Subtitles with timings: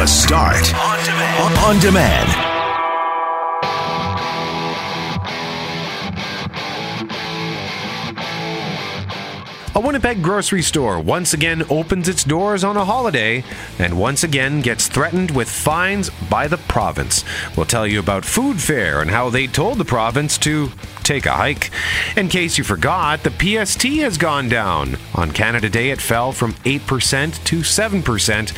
[0.00, 1.58] The Start on demand.
[1.58, 2.50] On demand.
[9.74, 13.44] A Winnipeg grocery store once again opens its doors on a holiday
[13.78, 17.22] and once again gets threatened with fines by the province.
[17.54, 20.72] We'll tell you about Food Fare and how they told the province to
[21.02, 21.70] take a hike.
[22.16, 24.96] In case you forgot, the PST has gone down.
[25.14, 28.52] On Canada Day, it fell from 8% to 7%.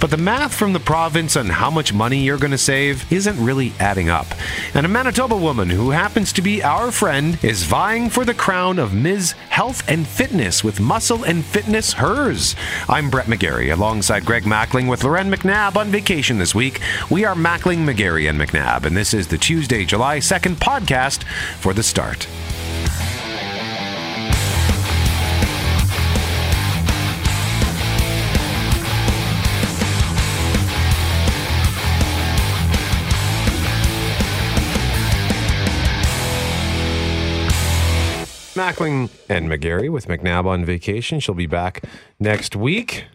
[0.00, 3.44] But the math from the province on how much money you're going to save isn't
[3.44, 4.26] really adding up.
[4.74, 8.78] And a Manitoba woman who happens to be our friend is vying for the crown
[8.78, 9.32] of Ms.
[9.50, 12.56] Health and Fitness with Muscle and Fitness Hers.
[12.88, 16.80] I'm Brett McGarry alongside Greg Mackling with Lauren McNabb on vacation this week.
[17.08, 21.24] We are Mackling, McGarry, and McNabb, and this is the Tuesday, July 2nd podcast
[21.58, 22.26] for the start.
[38.54, 41.18] Mackling and McGarry with McNabb on vacation.
[41.18, 41.84] She'll be back
[42.20, 43.06] next week.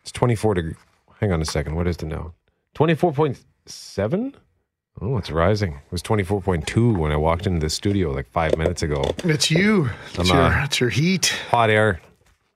[0.00, 0.74] It's 24 degree.
[1.20, 1.74] Hang on a second.
[1.74, 2.32] What is the now?
[2.74, 4.34] 24.7?
[5.00, 5.72] Oh, it's rising.
[5.74, 9.02] It was 24.2 when I walked into the studio like five minutes ago.
[9.24, 9.90] It's you.
[10.14, 11.26] It's, your, uh, it's your heat.
[11.50, 12.00] Hot air.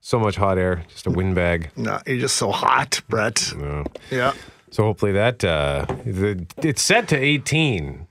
[0.01, 0.85] So much hot air.
[0.89, 1.71] Just a windbag.
[1.77, 3.53] No, you're just so hot, Brett.
[3.57, 3.85] No.
[4.11, 4.33] Yeah.
[4.71, 8.07] So hopefully that, uh, the, it's set to 18,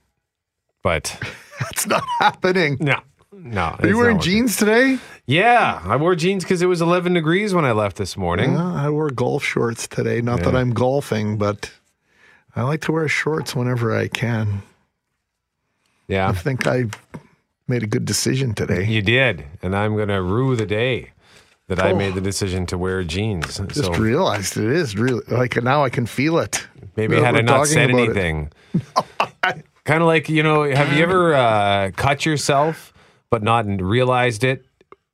[0.83, 1.17] but
[1.59, 2.77] That's not happening.
[2.79, 2.99] no.
[3.31, 3.75] No.
[3.79, 4.97] Are you wearing jeans today?
[5.25, 8.57] Yeah, I wore jeans because it was 11 degrees when I left this morning.
[8.57, 10.19] Uh, I wore golf shorts today.
[10.21, 11.71] Not that I'm golfing, but
[12.55, 14.61] I like to wear shorts whenever I can.
[16.07, 16.27] Yeah.
[16.29, 16.85] I think I
[17.67, 18.85] made a good decision today.
[18.85, 21.11] You did, and I'm gonna rue the day
[21.67, 21.95] that I Oh.
[21.95, 23.59] made the decision to wear jeans.
[23.59, 26.67] Just so realized it is really like now I can feel it.
[26.95, 28.51] maybe had I not said anything,
[29.85, 32.91] kind of like you know, have you ever uh, cut yourself
[33.29, 34.65] but not realized it,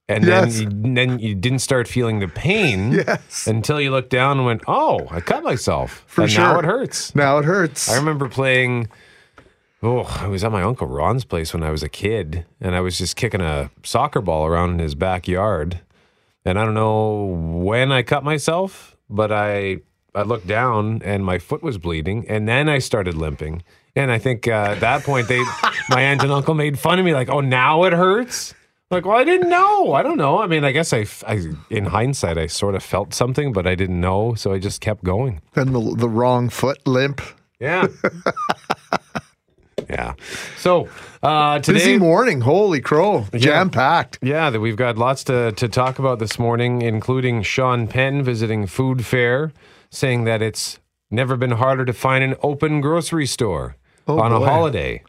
[0.07, 0.57] and Yes.
[0.59, 3.47] then you, then you didn't start feeling the pain Yes.
[3.47, 6.59] until you looked down and went, "Oh, I cut myself," For and now sure.
[6.59, 7.15] it hurts.
[7.15, 7.89] Now it hurts.
[7.89, 8.87] I remember playing.
[9.83, 12.81] Oh, I was at my uncle Ron's place when I was a kid, and I
[12.81, 15.81] was just kicking a soccer ball around in his backyard.
[16.43, 17.25] And I don't know
[17.63, 19.77] when I cut myself, but I
[20.15, 23.63] I looked down and my foot was bleeding, and then I started limping.
[23.95, 25.41] And I think uh, at that point, they
[25.89, 28.53] my aunt and uncle made fun of me, like, "Oh, now it hurts."
[28.91, 29.93] Like, well, I didn't know.
[29.93, 30.39] I don't know.
[30.39, 31.41] I mean, I guess I, I,
[31.71, 35.03] in hindsight, I sort of felt something, but I didn't know, so I just kept
[35.03, 35.41] going.
[35.55, 37.19] And the, the wrong foot limp.
[37.59, 37.87] Yeah.
[39.89, 40.13] yeah.
[40.57, 40.87] So
[41.23, 42.41] uh, today, Busy morning.
[42.41, 43.25] Holy crow.
[43.33, 44.19] Jam packed.
[44.21, 48.67] yeah, that we've got lots to to talk about this morning, including Sean Penn visiting
[48.67, 49.51] Food Fare,
[49.89, 50.79] saying that it's
[51.09, 55.01] never been harder to find an open grocery store on a holiday.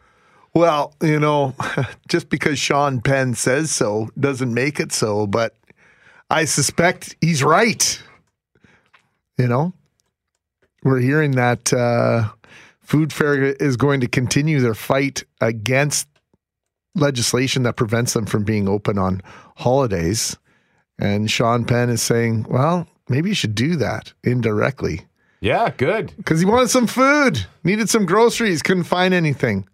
[0.57, 1.53] Well, you know,
[2.07, 5.53] just because Sean Penn says so doesn't make it so, but
[6.31, 8.01] I suspect he's right.
[9.37, 9.73] You know,
[10.81, 12.29] we're hearing that uh,
[12.81, 16.07] Food Fare is going to continue their fight against
[16.95, 19.21] legislation that prevents them from being open on
[19.57, 20.37] holidays.
[20.97, 25.01] And Sean Penn is saying, well, maybe you should do that indirectly
[25.39, 26.13] Yeah, good.
[26.17, 29.67] because he wanted some food, needed some groceries, couldn't find anything.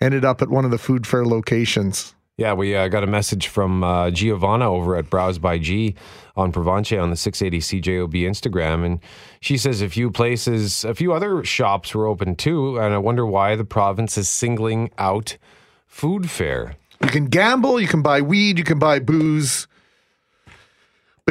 [0.00, 2.14] Ended up at one of the Food Fare locations.
[2.40, 5.94] Yeah, we uh, got a message from uh, Giovanna over at Browse by G
[6.36, 8.86] on Provence on the 680 CJOB Instagram.
[8.86, 9.00] And
[9.42, 12.78] she says a few places, a few other shops were open too.
[12.78, 15.36] And I wonder why the province is singling out
[15.86, 16.76] Food Fare.
[17.02, 19.66] You can gamble, you can buy weed, you can buy booze,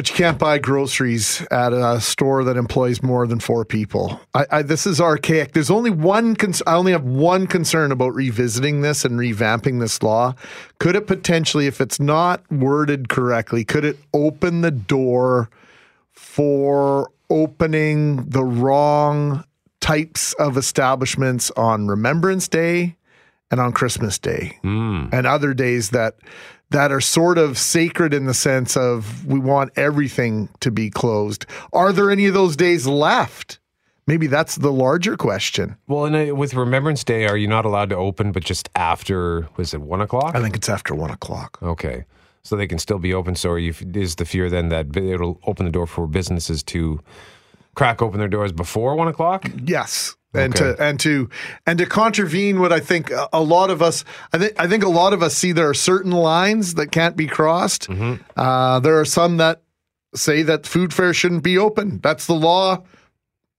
[0.00, 4.18] but you can't buy groceries at a store that employs more than four people.
[4.32, 5.52] I, I, this is archaic.
[5.52, 6.36] There's only one.
[6.36, 10.36] Cons- I only have one concern about revisiting this and revamping this law.
[10.78, 15.50] Could it potentially, if it's not worded correctly, could it open the door
[16.12, 19.44] for opening the wrong
[19.82, 22.96] types of establishments on Remembrance Day
[23.50, 25.08] and on Christmas Day hmm.
[25.12, 26.14] and other days that
[26.70, 31.46] that are sort of sacred in the sense of we want everything to be closed.
[31.72, 33.58] Are there any of those days left?
[34.06, 35.76] Maybe that's the larger question.
[35.86, 39.48] Well, and uh, with Remembrance Day, are you not allowed to open, but just after,
[39.56, 40.34] was it one o'clock?
[40.34, 41.58] I think it's after one o'clock.
[41.62, 42.04] Okay.
[42.42, 43.36] So they can still be open.
[43.36, 47.00] So are you, is the fear then that it'll open the door for businesses to
[47.74, 49.48] crack open their doors before one o'clock?
[49.64, 50.16] Yes.
[50.32, 50.76] And Okay.
[50.76, 51.28] to and to
[51.66, 54.88] and to contravene what I think a- lot of us I think I think a
[54.88, 57.88] lot of us see there are certain lines that can't be crossed.
[58.36, 59.62] Uh, there are some that
[60.14, 61.98] say that Food Fare shouldn't be open.
[62.02, 62.82] That's the law.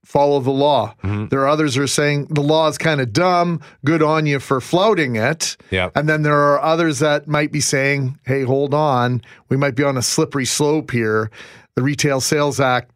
[0.04, 0.94] follow the law.
[1.04, 3.62] There are others who are saying the law is kind of dumb.
[3.86, 5.56] Good on you for flouting it.
[5.70, 5.92] Yep.
[5.96, 9.22] And then there are others that might be saying, hey, hold on.
[9.50, 11.30] We might be on a slippery slope here.
[11.76, 12.92] The Retail Sales Act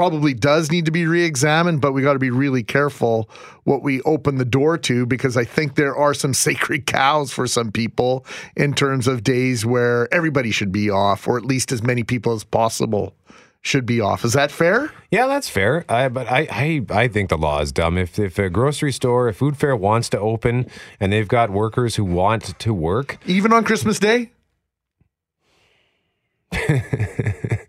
[0.00, 3.28] probably does need to be re-examined, but we got to be really careful
[3.64, 7.46] what we open the door to because I think there are some sacred cows for
[7.46, 8.24] some people
[8.56, 12.32] in terms of days where everybody should be off, or at least as many people
[12.32, 13.14] as possible
[13.60, 14.24] should be off.
[14.24, 14.90] Is that fair?
[15.10, 15.84] Yeah, that's fair.
[15.86, 17.98] I, but I, I, I think the law is dumb.
[17.98, 20.64] If, if a grocery store, a Food Fare wants to open
[20.98, 24.32] and they've got workers who want to work, Even on Christmas Day?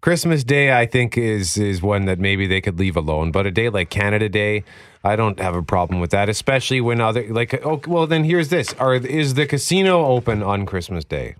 [0.00, 3.32] Christmas Day, I think is is one that maybe they could leave alone.
[3.32, 4.64] But a day like Canada Day,
[5.04, 6.28] I don't have a problem with that.
[6.28, 10.64] Especially when other like oh well, then here's this: Are is the casino open on
[10.64, 11.36] Christmas Day?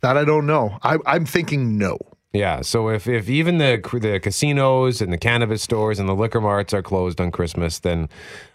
[0.00, 0.78] That I don't know.
[0.82, 1.98] I, I'm thinking no.
[2.34, 2.62] Yeah.
[2.62, 6.74] So if if even the the casinos and the cannabis stores and the liquor marts
[6.74, 8.08] are closed on Christmas, then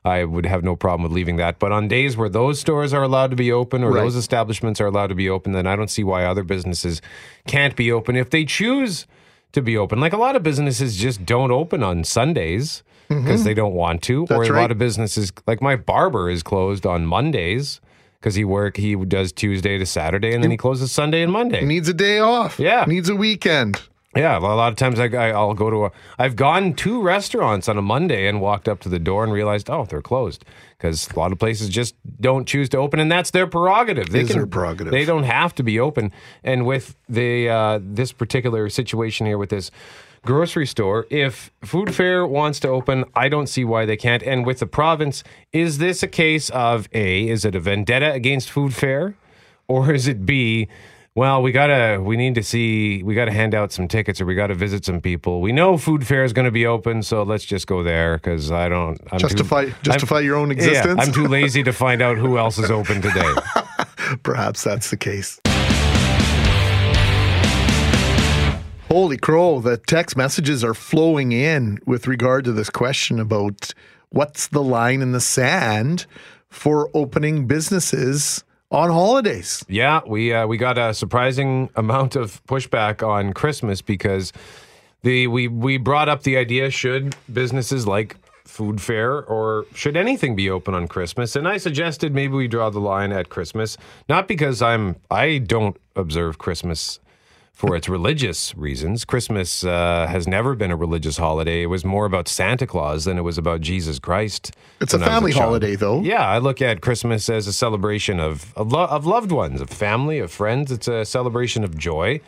[0.04, 1.60] I would have no problem with leaving that.
[1.60, 4.02] But on days where those stores are allowed to be open or Right.
[4.04, 7.02] those establishments are allowed to be open, then I don't see why other businesses
[7.48, 9.08] can't be open if they choose
[9.54, 10.00] to be open.
[10.02, 14.24] Like a lot of businesses just don't open on Sundays because they don't want to,
[14.24, 14.34] or Mm-hmm.
[14.36, 14.62] A right.
[14.62, 17.80] lot of businesses like my barber is closed on Mondays.
[18.20, 21.62] Because he work, he does Tuesday to Saturday, and then he closes Sunday and Monday.
[21.62, 22.60] He needs a day off.
[22.60, 22.84] Yeah.
[22.86, 23.82] Needs a weekend.
[24.16, 25.92] Yeah, a lot of times I, I'll go to a.
[26.18, 29.70] I've gone to restaurants on a Monday and walked up to the door and realized,
[29.70, 30.44] oh, they're closed
[30.78, 34.10] because a lot of places just don't choose to open, and that's their prerogative.
[34.10, 34.92] They Is their prerogative.
[34.92, 36.12] They don't have to be open.
[36.44, 39.70] And with the uh, this particular situation here with this
[40.26, 44.24] grocery store, if Food Fare wants to open, I don't see why they can't.
[44.24, 45.24] And with the province,
[45.54, 47.28] is this a case of a?
[47.28, 49.16] Is it a vendetta against Food Fare,
[49.68, 50.68] or is it b?
[51.16, 54.36] Well, we gotta, we need to see, we gotta hand out some tickets or we
[54.36, 55.42] gotta visit some people.
[55.42, 58.70] We know Food Fare is gonna be open, so let's just go there because I
[58.70, 61.02] don't I'm too- Justify I'm- justify your own yeah, existence.
[61.02, 63.34] I'm too lazy to find out who else is open today.
[64.24, 65.42] Perhaps that's the case.
[68.90, 73.72] Holy crow, the text messages are flowing in with regard to this question about
[74.10, 76.08] what's the line in the sand
[76.50, 79.64] for opening businesses on holidays.
[79.70, 84.34] Yeah, we uh, we got a surprising amount of pushback on Christmas because
[85.04, 88.16] the we we brought up the idea should businesses like
[88.46, 92.72] Food Fare or should anything be open on Christmas and I suggested maybe we draw
[92.72, 93.78] the line at Christmas
[94.10, 97.00] not because I'm I don't observe Christmas
[97.60, 99.04] for its religious reasons.
[99.04, 101.64] Christmas uh, has never been a religious holiday.
[101.64, 104.56] It was more about Santa Claus than it was about Jesus Christ.
[104.80, 105.44] It's a when I was family child.
[105.44, 106.00] holiday, though.
[106.00, 109.70] Yeah, I look at Christmas as a celebration of of, lo- of loved ones, of
[109.70, 110.72] family, of friends.
[110.72, 112.22] It's a celebration of joy,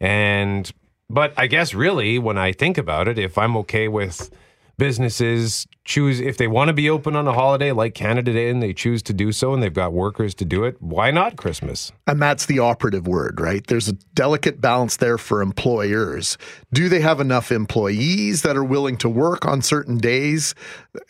[0.00, 0.68] and
[1.08, 4.30] but I guess really, when I think about it, if I'm okay with
[4.78, 8.62] businesses choose if they want to be open on a holiday like Canada Day and
[8.62, 11.92] they choose to do so, and they've got workers to do it, why not Christmas?
[12.06, 13.66] And that's the operative word, right?
[13.66, 16.38] There's a delicate balance there for employers.
[16.72, 20.54] Do they have enough employees that are willing to work on certain days?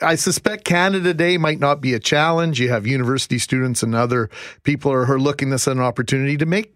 [0.01, 2.61] I suspect Canada Day might not be a challenge.
[2.61, 4.31] You have university students and other
[4.63, 6.75] people who are looking this as an opportunity to make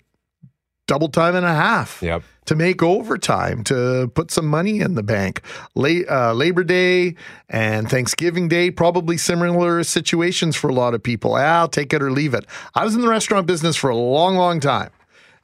[0.86, 2.02] double time and a half.
[2.02, 2.22] Yep.
[2.46, 5.42] To make overtime, to put some money in the bank.
[5.74, 7.16] La- uh, Labor Day
[7.48, 11.34] and Thanksgiving Day, probably similar situations for a lot of people.
[11.34, 12.46] I'll take it or leave it.
[12.76, 14.90] I was in the restaurant business for a long, long time.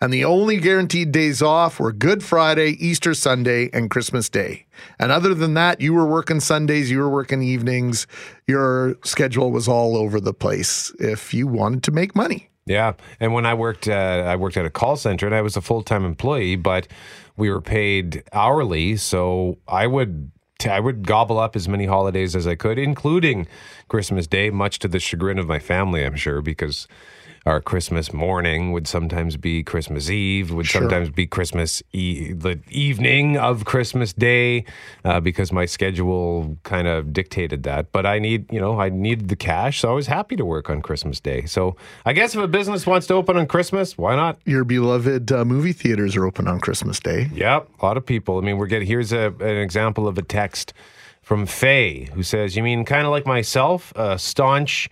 [0.01, 4.67] And the only guaranteed days off were Good Friday, Easter Sunday, and Christmas Day.
[4.99, 8.09] And other than that, you were working Sundays, you were working evenings.
[8.49, 12.49] Your schedule was all over the place if you wanted to make money.
[12.65, 15.57] Yeah, and when I worked, uh, I worked at a call center, and I was
[15.57, 16.87] a full time employee, but
[17.37, 20.31] we were paid hourly, so I would.
[20.65, 23.49] I would gobble up as many holidays as I could, including
[23.89, 26.87] Christmas Day, much to the chagrin of my family, I'm sure, because
[27.45, 33.37] our Christmas morning would sometimes be Christmas Eve, would sometimes be Christmas e- the evening
[33.37, 34.65] of Christmas Day,
[35.05, 37.91] uh, because my schedule kind of dictated that.
[37.91, 40.71] But I need, you know, I needed the cash, so I was happy to work
[40.71, 41.45] on Christmas Day.
[41.47, 44.39] So I guess if a business wants to open on Christmas, why not?
[44.45, 47.29] Your beloved uh, movie theaters are open on Christmas Day.
[47.35, 48.39] Yep, a lot of people.
[48.39, 50.73] I mean, we're getting here's a, an example of a text
[51.23, 54.89] from Faye who says, "You mean kind of like myself, a staunch."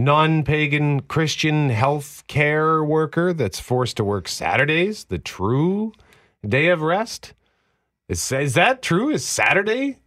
[0.00, 5.92] Non-pagan Christian health care worker that's forced to work Saturdays, the true
[6.46, 7.34] day of rest.
[8.08, 9.10] Is, is that true?
[9.10, 9.98] Is Saturday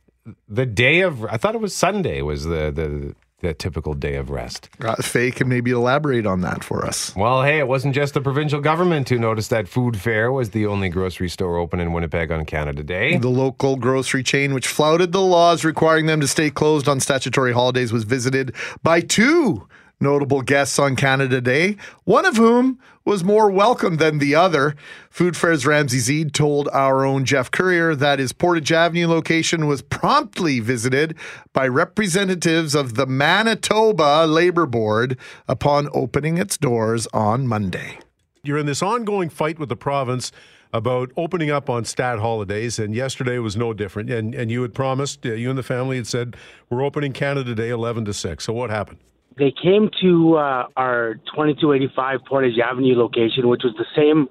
[0.50, 1.24] the day of?
[1.26, 2.24] I thought it was Sunday.
[2.24, 4.70] Was the the the typical day of rest.
[4.82, 7.14] Uh, Faye can maybe elaborate on that for us.
[7.16, 10.66] Well, hey, it wasn't just the provincial government who noticed that Food Fare was the
[10.66, 13.18] only grocery store open in Winnipeg on Canada Day.
[13.18, 17.52] The local grocery chain, which flouted the laws requiring them to stay closed on statutory
[17.52, 19.68] holidays, was visited by two
[20.04, 24.76] notable guests on Canada Day, one of whom was more welcome than the other.
[25.10, 29.82] Food Fare's Ramsey Zeid told our own Jeff Courier that his Portage Avenue location was
[29.82, 31.16] promptly visited
[31.52, 35.18] by representatives of the Manitoba Labor Board
[35.48, 38.00] upon opening its doors on Monday.
[38.44, 40.32] You're in this ongoing fight with the province
[40.74, 44.10] about opening up on stat holidays, and yesterday was no different.
[44.10, 46.36] And and you had promised, uh, you and the family had said,
[46.70, 48.44] we're opening Canada Day 11 to 6.
[48.44, 48.98] So what happened?
[49.38, 54.28] They came to uh, our 2285 Portage Avenue location, which was the same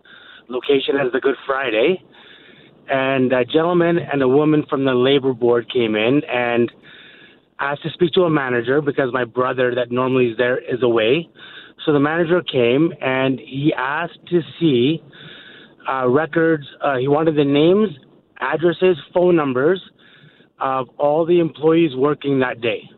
[0.48, 2.02] location as the Good Friday.
[2.88, 6.70] And a gentleman and a woman from the labor board came in and
[7.58, 11.28] asked to speak to a manager because my brother, that normally is there, is away.
[11.84, 15.02] So the manager came and he asked to see
[15.88, 16.66] uh, records.
[16.80, 17.88] Uh, he wanted the names,
[18.40, 19.80] addresses, phone numbers
[20.60, 22.88] of all the employees working that day.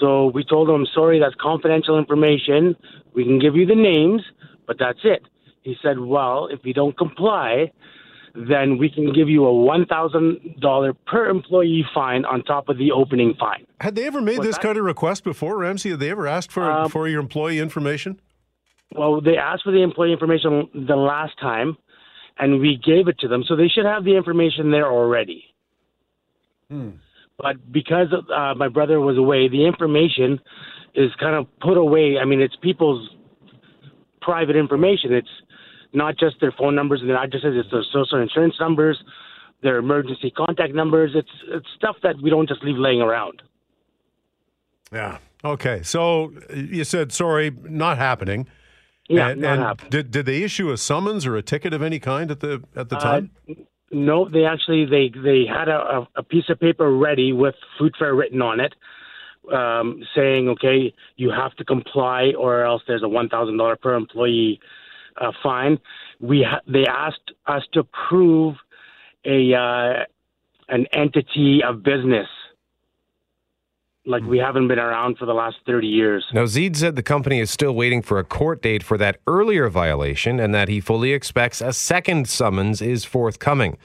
[0.00, 2.74] So we told him, sorry, that's confidential information.
[3.14, 4.22] We can give you the names,
[4.66, 5.22] but that's it.
[5.62, 7.70] He said, well, if you don't comply,
[8.34, 13.34] then we can give you a $1,000 per employee fine on top of the opening
[13.38, 13.66] fine.
[13.80, 14.62] Had they ever made What's this that?
[14.62, 15.90] kind of request before, Ramsey?
[15.90, 18.20] Had they ever asked for, Um, for your employee information?
[18.94, 21.76] Well, they asked for the employee information the last time,
[22.38, 23.44] and we gave it to them.
[23.46, 25.44] So they should have the information there already.
[27.42, 30.40] But because uh, my brother was away, the information
[30.94, 32.16] is kind of put away.
[32.20, 33.08] I mean, it's people's
[34.20, 35.12] private information.
[35.12, 35.28] It's
[35.92, 37.54] not just their phone numbers and their addresses.
[37.56, 39.02] It's their social insurance numbers,
[39.62, 41.12] their emergency contact numbers.
[41.14, 43.42] It's it's stuff that we don't just leave laying around.
[44.92, 45.18] Yeah.
[45.44, 45.82] Okay.
[45.82, 48.46] So uh, you said, sorry, not happening.
[49.08, 49.90] Yeah, and, not and happening.
[49.90, 52.90] Did, did they issue a summons or a ticket of any kind at the at
[52.90, 53.30] the Uh, time?
[53.90, 58.14] No, they actually they they had a, a, piece of paper ready with Food Fare
[58.14, 58.74] written on it,
[59.52, 63.94] um, saying, okay, you have to comply or else there's a one thousand dollar per
[63.94, 64.60] employee
[65.20, 65.78] uh, fine.
[66.20, 68.54] We ha- they asked us to prove
[69.24, 70.04] a uh,
[70.68, 72.28] an entity of business,
[74.06, 76.24] like we haven't been around for the last thirty years.
[76.32, 79.68] Now, Zeid said the company is still waiting for a court date for that earlier
[79.68, 83.76] violation and that he fully expects a second summons is forthcoming.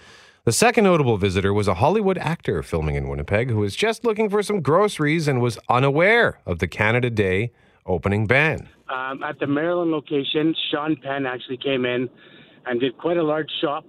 [0.45, 4.29] The second notable visitor was a Hollywood actor filming in Winnipeg who was just looking
[4.29, 7.51] for some groceries and was unaware of the Canada Day
[7.85, 8.69] opening ban.
[8.87, 12.09] Um, at the Maryland location, Sean Penn actually came in
[12.67, 13.85] and did quite a large shop.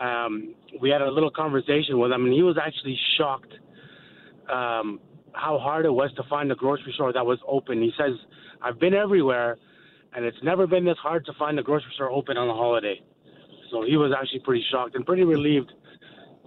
[0.00, 3.52] Um, we had a little conversation with him, and he was actually shocked
[4.50, 5.00] um,
[5.38, 7.80] how hard it was to find a grocery store that was open.
[7.80, 8.12] He says,
[8.60, 9.56] I've been everywhere,
[10.12, 13.00] and it's never been this hard to find a grocery store open on a holiday.
[13.70, 15.70] So he was actually pretty shocked and pretty relieved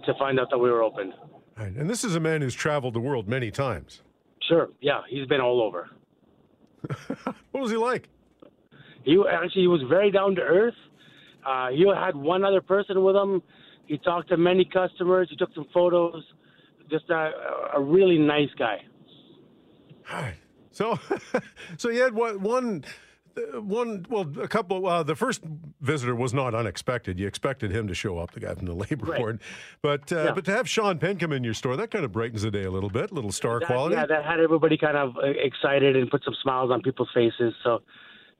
[0.04, 1.12] to find out that we were open.
[1.56, 1.72] Right.
[1.72, 4.02] And this is a man who's traveled the world many times.
[4.48, 5.90] Sure, yeah, he's been all over.
[7.52, 8.08] What was he like?
[9.04, 10.74] He actually he was very down to earth.
[11.46, 13.42] Uh, he had one other person with him.
[13.86, 15.28] He talked to many customers.
[15.30, 16.24] He took some photos.
[16.92, 17.32] Just a,
[17.74, 18.82] a really nice guy.
[20.04, 20.36] Hi.
[20.70, 20.98] So,
[21.78, 22.84] so you had one, one,
[23.54, 24.04] one.
[24.10, 24.86] Well, a couple.
[24.86, 25.42] Uh, the first
[25.80, 27.18] visitor was not unexpected.
[27.18, 29.18] You expected him to show up, the guy from the labor Right.
[29.18, 29.40] board,
[29.80, 30.32] but uh, Yeah.
[30.32, 32.64] but to have Sean Penn come in your store, that kind of brightens the day
[32.64, 33.10] a little bit.
[33.10, 33.94] Little star That- quality.
[33.96, 37.54] Yeah, that had everybody kind of uh, excited and put some smiles on people's faces.
[37.64, 37.80] So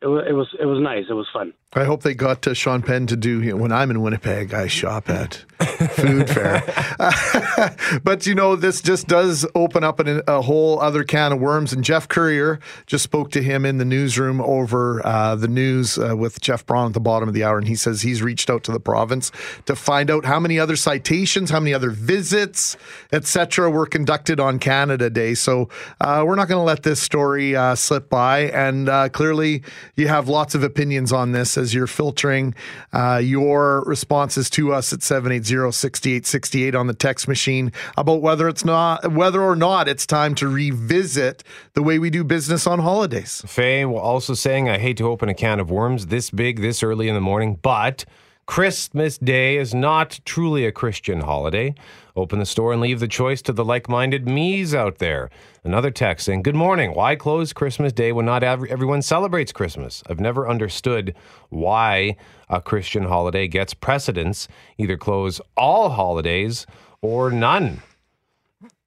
[0.02, 1.04] it was it was it was nice.
[1.08, 1.54] It was fun.
[1.74, 4.52] I hope they got uh, Sean Penn to do you know, when I'm in Winnipeg,
[4.52, 5.44] I shop at
[5.92, 6.62] Food Fare.
[8.04, 11.72] but you know, this just does open up an, a whole other can of worms.
[11.72, 16.14] And Jeff Courier just spoke to him in the newsroom over uh, the news uh,
[16.14, 18.64] with Jeff Braun at the bottom of the hour, and he says he's reached out
[18.64, 19.32] to the province
[19.64, 22.76] to find out how many other citations, how many other visits,
[23.12, 25.32] etc., were conducted on Canada Day.
[25.32, 25.70] So
[26.02, 28.50] uh, we're not going to let this story uh, slip by.
[28.50, 29.62] And uh, clearly,
[29.96, 32.54] you have lots of opinions on this as you're filtering
[32.92, 39.12] uh, your responses to us at 780-6868 on the text machine about whether it's not
[39.12, 41.42] whether or not it's time to revisit
[41.72, 43.42] the way we do business on holidays.
[43.46, 47.08] Faye also saying, I hate to open a can of worms this big, this early
[47.08, 48.04] in the morning, but
[48.46, 51.74] Christmas Day is not truly a Christian holiday.
[52.16, 55.30] Open the store and leave the choice to the like minded me's out there.
[55.64, 56.92] Another text saying, Good morning.
[56.92, 60.02] Why close Christmas Day when not ev- everyone celebrates Christmas?
[60.08, 61.14] I've never understood
[61.50, 62.16] why
[62.48, 64.48] a Christian holiday gets precedence.
[64.76, 66.66] Either close all holidays
[67.00, 67.80] or none.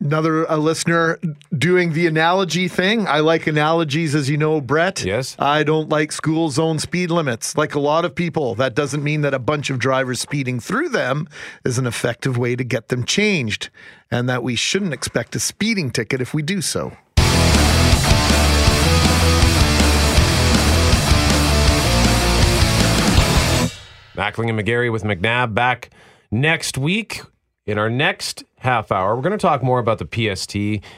[0.01, 1.17] Another a listener
[1.57, 3.07] doing the analogy thing.
[3.07, 5.05] I like analogies, as you know, Brett.
[5.05, 5.37] Yes.
[5.39, 7.55] I don't like school zone speed limits.
[7.55, 10.89] Like a lot of people, that doesn't mean that a bunch of drivers speeding through
[10.89, 11.29] them
[11.63, 13.69] is an effective way to get them changed,
[14.11, 16.91] and that we shouldn't expect a speeding ticket if we do so.
[24.13, 25.89] Mackling and McGarry with McNabb back
[26.31, 27.21] next week.
[27.67, 30.05] In our next half hour, we're going to talk more about the
[30.36, 30.53] PST,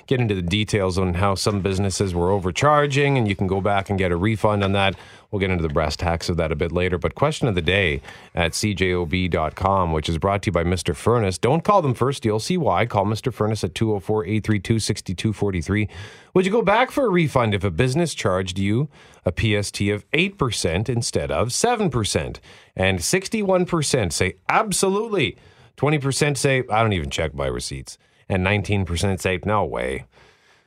[0.07, 3.89] get into the details on how some businesses were overcharging, and you can go back
[3.89, 4.95] and get a refund on that.
[5.29, 6.97] We'll get into the brass tacks of that a bit later.
[6.97, 8.01] But question of the day
[8.33, 10.95] at cjob.com, which is brought to you by Mr.
[10.95, 11.38] Furnace.
[11.38, 12.24] Don't call them first.
[12.24, 12.86] You'll see why.
[12.86, 13.33] Call Mr.
[13.33, 15.89] Furnace at 204 832 6243.
[16.33, 18.88] Would you go back for a refund if a business charged you
[19.25, 22.39] a PST of 8% instead of 7%?
[22.75, 25.38] And 61% say absolutely.
[25.77, 27.98] 20% say, I don't even check my receipts.
[28.27, 30.05] And 19% say, no way.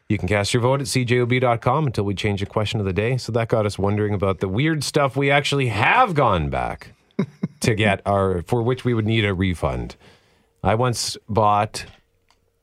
[0.08, 3.16] You can cast your vote at cjob.com until we change the question of the day.
[3.16, 6.94] So that got us wondering about the weird stuff we actually have gone back
[7.60, 9.96] to get our, for which we would need a refund.
[10.62, 11.86] I once bought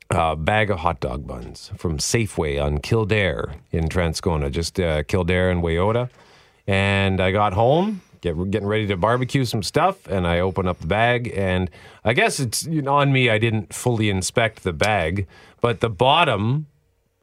[0.10, 5.50] a bag of hot dog buns from Safeway on Kildare in Transcona, just uh, Kildare
[5.50, 6.10] and Wayoata.
[6.66, 8.02] And I got home,
[8.34, 11.70] get, getting ready to barbecue some stuff, and I open up the bag, and
[12.04, 13.30] I guess it's you know, on me.
[13.30, 15.28] I didn't fully inspect the bag,
[15.62, 16.68] but the bottom,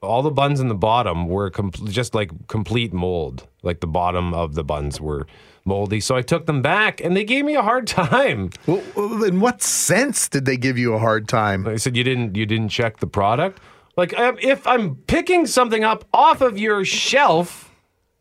[0.02, 3.46] all the buns in the bottom were com- just like complete mold.
[3.62, 5.26] Like the bottom of the buns were
[5.64, 8.50] moldy, so I took them back, and they gave me a hard time.
[8.66, 11.66] Well, in what sense did they give you a hard time?
[11.66, 13.60] I said you didn't you didn't check the product.
[13.96, 17.63] Like um, if I'm picking something up off of your shelf,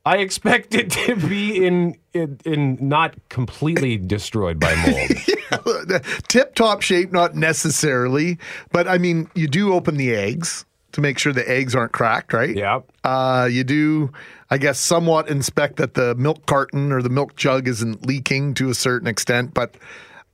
[0.05, 6.03] I expect it to be in in, in not completely destroyed by mold.
[6.27, 8.37] Tip top shape, not necessarily,
[8.71, 12.33] but I mean, you do open the eggs to make sure the eggs aren't cracked,
[12.33, 12.55] right?
[12.55, 12.81] yeah.
[13.03, 14.11] Uh, you do,
[14.51, 18.69] I guess, somewhat inspect that the milk carton or the milk jug isn't leaking to
[18.69, 19.75] a certain extent, but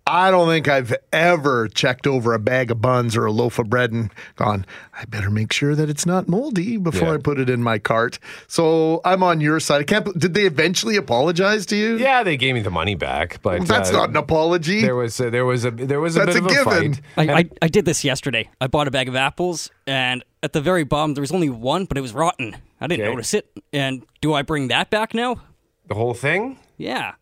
[0.09, 3.69] I don't think I've ever checked over a bag of buns or a loaf of
[3.69, 7.13] bread and gone, I better make sure that it's not moldy before Yeah.
[7.13, 8.17] I put it in my cart.
[8.47, 9.81] So I'm on your side.
[9.81, 11.97] I can't, did they eventually apologize to you?
[11.97, 14.81] Yeah, they gave me the money back, but That's uh, not an apology.
[14.81, 16.93] There was a, there was a there was a That's bit a of a given.
[16.95, 17.29] fight.
[17.29, 18.49] I, I, I did this yesterday.
[18.59, 21.85] I bought a bag of apples, and at the very bottom, there was only one,
[21.85, 22.55] but it was rotten.
[22.81, 23.11] I didn't Okay.
[23.13, 23.49] notice it.
[23.73, 25.41] And do I bring that back now?
[25.87, 26.57] the whole thing.
[26.77, 27.13] Yeah.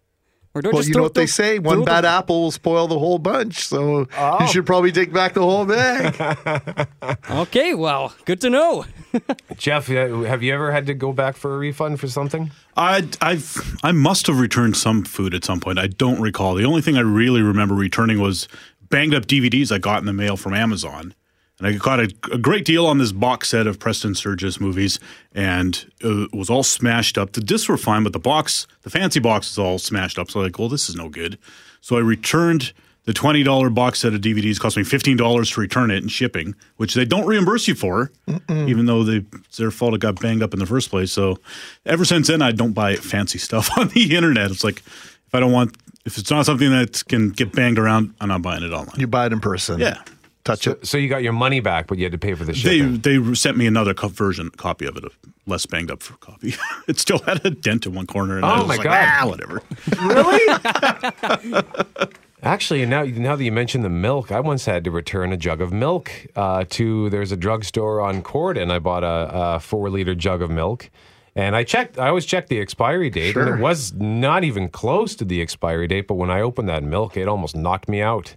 [0.58, 2.42] Or do I well, just you throw- know what they say: one bad the- apple
[2.44, 3.68] will spoil the whole bunch.
[3.68, 4.38] So Oh.
[4.42, 6.88] you should probably take back the whole bag.
[7.30, 8.86] Okay, well, good to know.
[9.58, 12.52] Jeff, uh, have you ever had to go back for a refund for something?
[12.76, 15.78] I I've I must have returned some food at some point.
[15.80, 16.56] I don't recall.
[16.56, 18.48] The only thing I really remember returning was
[18.90, 21.14] banged up DVDs I got in the mail from Amazon.
[21.60, 25.00] And I got a, a great deal on this box set of Preston Sturges movies,
[25.34, 27.34] and it was all smashed up.
[27.34, 30.30] The discs were fine, but the box, the fancy box, is all smashed up.
[30.30, 31.40] So I'm like, well, this is no good.
[31.82, 32.74] So I returned
[33.06, 34.60] the twenty dollar box set of DVDs.
[34.60, 38.12] Cost me fifteen dollars to return it and shipping, which they don't reimburse you for,
[38.50, 41.12] even though they it's their fault it got banged up in the first place.
[41.12, 41.40] So
[41.86, 44.52] ever since then, I don't buy fancy stuff on the internet.
[44.52, 48.14] It's like if I don't want, if it's not something that can get banged around,
[48.22, 49.00] I'm not buying it online.
[49.00, 49.80] you buy it in person.
[49.80, 50.02] Yeah.
[50.48, 50.86] Touch it.
[50.88, 53.00] So you got your money back, but you had to pay for the They shipping.
[53.02, 55.10] they sent me another co- version copy of it, a
[55.46, 56.56] less banged up copy.
[56.88, 58.38] it still had a dent in one corner.
[58.38, 59.08] And I Oh, was my like, God.
[59.10, 59.62] Ah, whatever.
[60.02, 62.14] Really?
[62.44, 65.60] Actually, now now that you mention the milk, I once had to return a jug
[65.60, 67.10] of milk uh, to.
[67.10, 70.90] There's a drugstore on Court, and I bought a, a four liter jug of milk.
[71.36, 71.98] And I checked.
[71.98, 75.88] I always checked the expiry date, and it was not even close to the expiry
[75.88, 76.08] date.
[76.08, 78.36] But when I opened that milk, it almost knocked me out.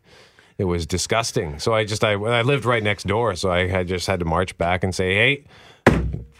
[0.60, 1.58] It was disgusting.
[1.58, 4.26] So I just I, I lived right next door, so I had just had to
[4.26, 5.44] march back and say, "Hey,"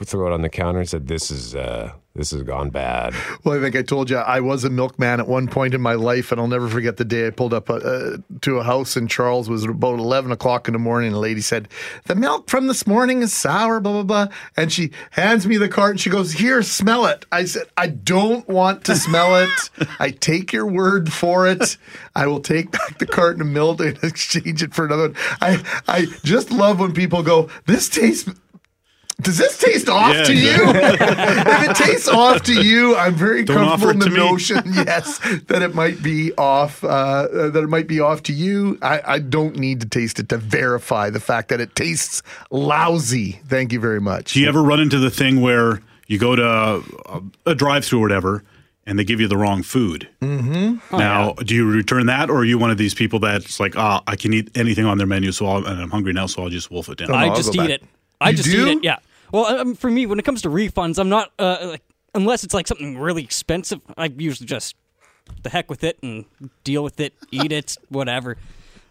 [0.04, 3.59] throw it on the counter and said, "This is uh, this has gone bad." Well,
[3.59, 6.31] I think I told you I was a milkman at one point in my life,
[6.31, 9.49] and I'll never forget the day I pulled up uh, to a house in Charles.
[9.49, 11.68] It was about eleven o'clock in the morning, and a lady said,
[12.05, 15.68] "The milk from this morning is sour." Blah blah blah, and she hands me the
[15.68, 19.70] cart, and she goes, "Here, smell it." I said, "I don't want to smell it.
[19.99, 21.77] I take your word for it.
[22.14, 25.62] I will take back the carton of milk and exchange it for another one." I
[25.88, 28.29] I just love when people go, "This tastes."
[29.20, 30.54] Does this taste off Yeah, to you?
[30.70, 35.62] if it tastes off to you, I'm very Don't comfortable in the notion, yes, that
[35.62, 36.83] it might be off.
[36.85, 38.78] Uh, that it might be off to you.
[38.83, 43.40] I, I don't need to taste it to verify the fact that it tastes lousy.
[43.46, 44.33] Thank you very much.
[44.35, 48.02] Do you ever run into the thing where you go to a, a drive-through or
[48.02, 48.42] whatever,
[48.87, 50.09] and they give you the wrong food.
[50.20, 50.96] Mm-hmm.
[50.96, 54.02] now, do you return that, or are you one of these people that's like, ah,
[54.09, 56.48] I can eat anything on their menu, so I'll, and I'm hungry now, so I'll
[56.48, 57.12] just wolf it down?
[57.12, 57.70] I I'll just eat back.
[57.70, 57.85] it.
[58.20, 58.66] I You just do?
[58.66, 58.85] eat it.
[58.85, 58.96] Yeah.
[59.33, 61.83] Well, um, for me, when it comes to refunds, I'm not uh, like
[62.14, 63.81] unless it's like something really expensive.
[63.97, 64.77] I usually just
[65.43, 66.25] the heck with it and
[66.64, 68.37] deal with it, eat it, whatever.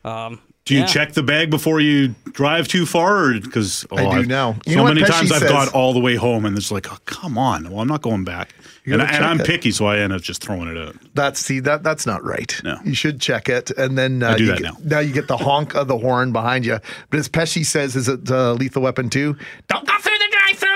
[0.06, 0.86] Um, Do you yeah.
[0.86, 3.34] check the bag before you drive too far?
[3.34, 4.56] Because oh, I do I've- now.
[4.66, 5.50] You so know what many Pesci times I've says?
[5.52, 7.70] got all the way home, and it's like, oh, come on.
[7.70, 8.54] Well, I'm not going back.
[8.86, 9.46] And, I, and I'm it.
[9.46, 10.96] picky, so I end up just throwing it out.
[11.14, 12.60] That's see that that's not right.
[12.64, 12.80] No.
[12.84, 15.00] You should check it, and then uh, I do you that get, now.
[15.00, 16.80] you get the honk of the horn behind you.
[17.10, 19.36] But as Pesci says, is it uh, Lethal Weapon two?
[19.68, 20.18] Don't go through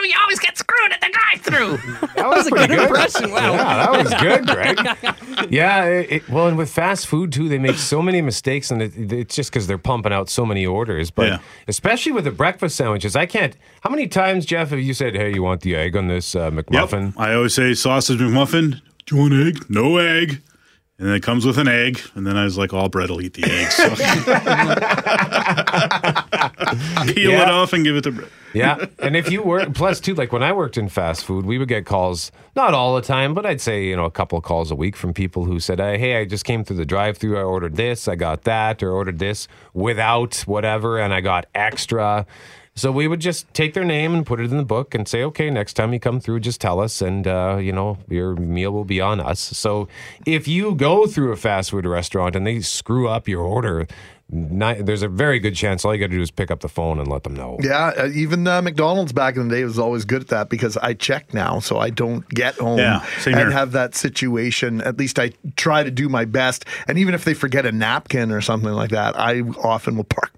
[0.08, 0.10] the drive-through.
[0.10, 2.10] You always get screwed at the drive-through.
[2.24, 2.84] That was pretty good.
[2.88, 3.32] impression.
[3.32, 3.54] Wow.
[3.54, 5.50] Yeah, that was good, Greg.
[5.52, 8.82] yeah, it, it- well, and with fast food too, they make so many mistakes, and
[8.82, 11.12] it, it's just because they're pumping out so many orders.
[11.12, 11.38] But Yeah.
[11.68, 13.56] especially with the breakfast sandwiches, I can't.
[13.82, 16.50] How many times, Jeff, have you said, "Hey, you want the egg on this uh,
[16.52, 17.20] McMuffin?" Yep.
[17.20, 18.80] I always say sausage McMuffin.
[19.06, 19.70] Do you want egg?
[19.70, 20.42] No egg.
[21.04, 22.00] And then it comes with an egg.
[22.16, 23.72] And then I was like, all bread will eat the egg.
[23.72, 23.90] So
[27.14, 28.30] peel it off and give it to bread.
[28.54, 31.58] Yeah, and if you work, plus too, like when I worked in fast food, we
[31.58, 34.46] would get calls, not all the time, but I'd say you know a couple of
[34.46, 37.38] calls a week from people who said, "Hey, I just came through the drive-through.
[37.38, 42.26] I ordered this, I got that, or ordered this without whatever, and I got extra."
[42.76, 45.24] So we would just take their name and put it in the book and say,
[45.24, 48.72] "Okay, next time you come through, just tell us, and uh, you know your meal
[48.72, 49.88] will be on us." So
[50.26, 53.88] if you go through a fast food restaurant and they screw up your order.
[54.32, 56.70] Ni- there's a very good chance all you got to do is pick up the
[56.70, 57.58] phone and let them know.
[57.62, 60.76] Yeah, uh, even uh, McDonald's back in the day was always good at that because
[60.78, 63.52] I check now, so I don't get home Yeah, same and here.
[63.52, 64.82] have that situation.
[64.82, 66.66] At least I try to do my best.
[66.88, 70.32] And even if they forget a napkin or something like that, I often will park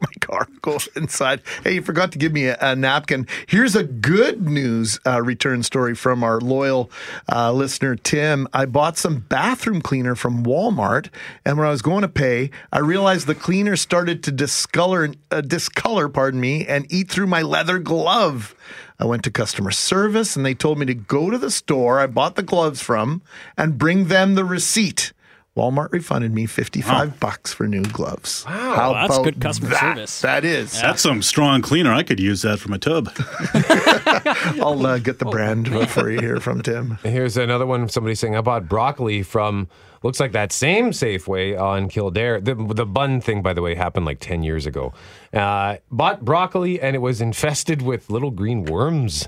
[0.96, 1.42] inside.
[1.64, 3.28] Hey, you forgot to give me a, a napkin.
[3.48, 6.92] Here's a good news uh, return story from our loyal
[7.32, 8.48] uh, listener Tim.
[8.54, 11.10] I bought some bathroom cleaner from Walmart,
[11.46, 15.42] and when I was going to pay, I realized the cleaner started to discolor, uh,
[15.42, 18.56] discolor, pardon me, and eat through my leather glove.
[19.00, 22.08] I went to customer service, and they told me to go to the store I
[22.08, 23.22] bought the gloves from
[23.58, 25.12] and bring them the receipt.
[25.56, 28.44] Walmart refunded me 55 bucks for new gloves.
[28.46, 29.80] Wow, How that's good customer that?
[29.96, 30.22] service.
[30.22, 30.82] That is.
[30.82, 31.94] That's some strong cleaner.
[31.94, 33.10] I could use that for my tub.
[34.62, 36.98] I'll uh, get the brand before you hear from Tim.
[37.04, 37.88] Here's another one.
[37.88, 39.70] Somebody saying, I bought broccoli from,
[40.06, 42.40] looks like that same Safeway on Kildare.
[42.40, 44.94] The, the bun thing, by the way, happened like 10 years ago.
[45.34, 49.28] Uh, bought broccoli and it was infested with little green worms.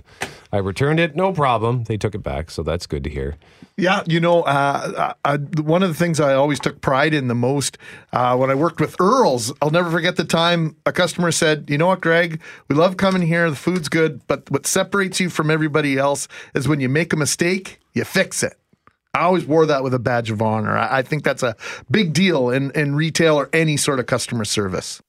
[0.51, 1.85] I returned it, no problem.
[1.85, 3.37] They took it back, so that's good to hear.
[3.75, 7.35] Yeah, you know, uh, uh, one of the things I always took pride in the
[7.35, 7.79] most
[8.13, 11.77] uh, when I worked with Earls, I'll never forget the time a customer said, "You
[11.77, 12.41] know what, Greg?
[12.69, 13.49] We love coming here.
[13.49, 17.17] The food's good, but what separates you from everybody else is when you make a
[17.17, 18.57] mistake, you fix it."
[19.17, 20.77] I always wore that with a badge of honor.
[20.77, 21.55] I, I think that's a
[21.89, 25.01] big deal in, in retail or any sort of customer service.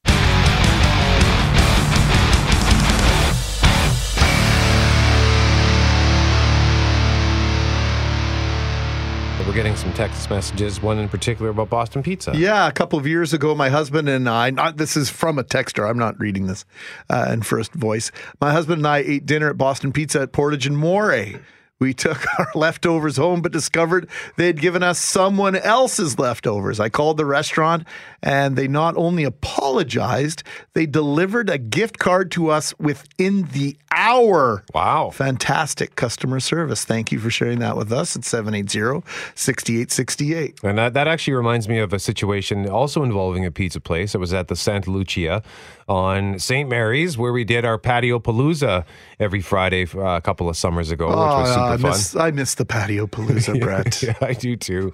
[9.47, 12.33] We're getting some text messages, one in particular about Boston Pizza.
[12.37, 15.43] Yeah, a couple of years ago, my husband and I, not, this is from a
[15.43, 16.67] texter, I'm not reading this
[17.09, 18.13] uh, in first voice.
[18.43, 21.37] My husband and I ate dinner at Boston Pizza at Portage and Moray.
[21.81, 26.81] We took our leftovers home, but discovered they had given us someone else's leftovers.
[26.81, 27.87] I called the restaurant,
[28.23, 30.43] and they not only apologized,
[30.75, 34.65] they delivered a gift card to us within the hour.
[34.75, 35.11] Wow.
[35.11, 36.85] Fantastic customer service.
[36.85, 40.61] Thank you for sharing that with us at 780 6868.
[40.63, 44.15] And that, that actually reminds me of a situation also involving a pizza place.
[44.15, 45.43] It was at the Santa Lucia
[45.89, 46.69] on St.
[46.69, 48.85] Mary's, where we did our patio palooza
[49.19, 51.91] every Friday uh, a couple of summers ago, which was super I fun.
[51.91, 54.03] miss, I miss the patio palooza, Brett.
[54.03, 54.93] Yeah, I do too.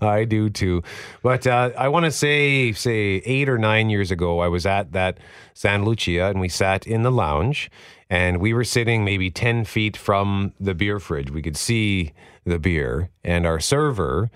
[0.00, 0.82] I do too.
[1.22, 4.92] But uh, I want to say, say eight or nine years ago, I was at
[4.92, 5.18] that
[5.54, 7.70] San Lucia, and we sat in the lounge,
[8.08, 11.30] and we were sitting maybe ten feet from the beer fridge.
[11.30, 12.12] We could see
[12.44, 14.30] the beer, and our server.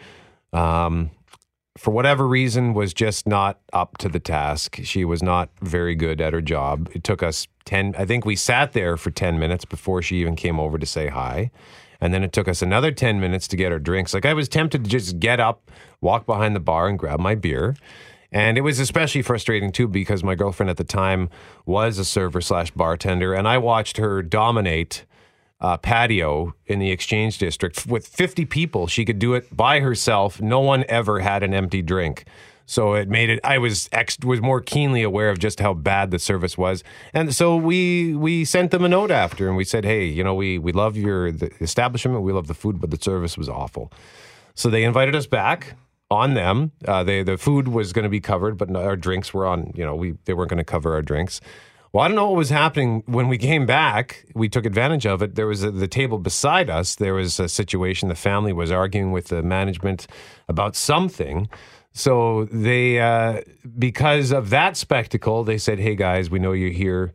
[0.52, 1.10] Um,
[1.80, 4.80] for whatever reason, was just not up to the task.
[4.82, 6.90] She was not very good at her job.
[6.92, 10.36] It took us 10, I think we sat there for 10 minutes before she even
[10.36, 11.50] came over to say hi.
[11.98, 14.12] And then it took us another 10 minutes to get our drinks.
[14.12, 15.70] Like I was tempted to just get up,
[16.02, 17.74] walk behind the bar, and grab my beer.
[18.30, 21.30] And it was especially frustrating too because my girlfriend at the time
[21.64, 25.06] was a server slash bartender, and I watched her dominate
[25.60, 28.86] uh, patio in the exchange district with 50 people.
[28.86, 30.40] She could do it by herself.
[30.40, 32.24] No one ever had an empty drink.
[32.66, 33.40] So it made it.
[33.42, 37.34] I was ex, was more keenly aware of just how bad the service was, and
[37.34, 40.56] so we we sent them a note after, and we said, "Hey, you know, we
[40.56, 43.92] we love your establishment, we love the food, but the service was awful."
[44.54, 45.74] So they invited us back
[46.12, 46.70] on them.
[46.86, 49.72] Uh, they the food was going to be covered, but our drinks were on.
[49.74, 51.40] You know, we they weren't going to cover our drinks.
[51.92, 54.24] Well, I don't know what was happening when we came back.
[54.34, 55.34] We took advantage of it.
[55.34, 56.94] There was a, the table beside us.
[56.94, 58.08] There was a situation.
[58.08, 60.06] The family was arguing with the management
[60.48, 61.48] about something.
[61.92, 63.40] So they, uh,
[63.76, 67.12] because of that spectacle, they said, "Hey guys, we know you're here."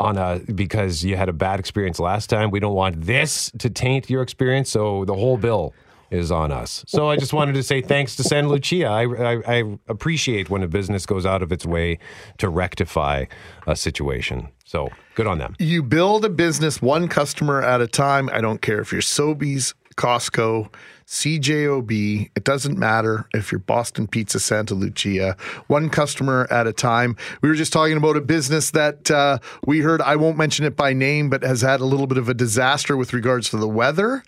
[0.00, 2.52] on a because you had a bad experience last time.
[2.52, 5.74] We don't want this to taint your experience, so the whole bill
[6.10, 6.84] is on us.
[6.86, 8.86] So I just wanted to say thanks to San Lucia.
[8.86, 11.98] I, I, I appreciate when a business goes out of its way
[12.38, 13.26] to rectify
[13.66, 14.48] a situation.
[14.64, 15.56] So good on them.
[15.58, 18.28] You build a business one customer at a time.
[18.32, 20.72] I don't care if you're Sobeys, Costco,
[21.06, 22.30] CJOB.
[22.36, 25.36] It doesn't matter if you're Boston Pizza Santa Lucia.
[25.66, 27.16] One customer at a time.
[27.40, 30.02] We were just talking about a business that uh, we heard.
[30.02, 32.96] I won't mention it by name, but has had a little bit of a disaster
[32.96, 34.22] with regards to the weather,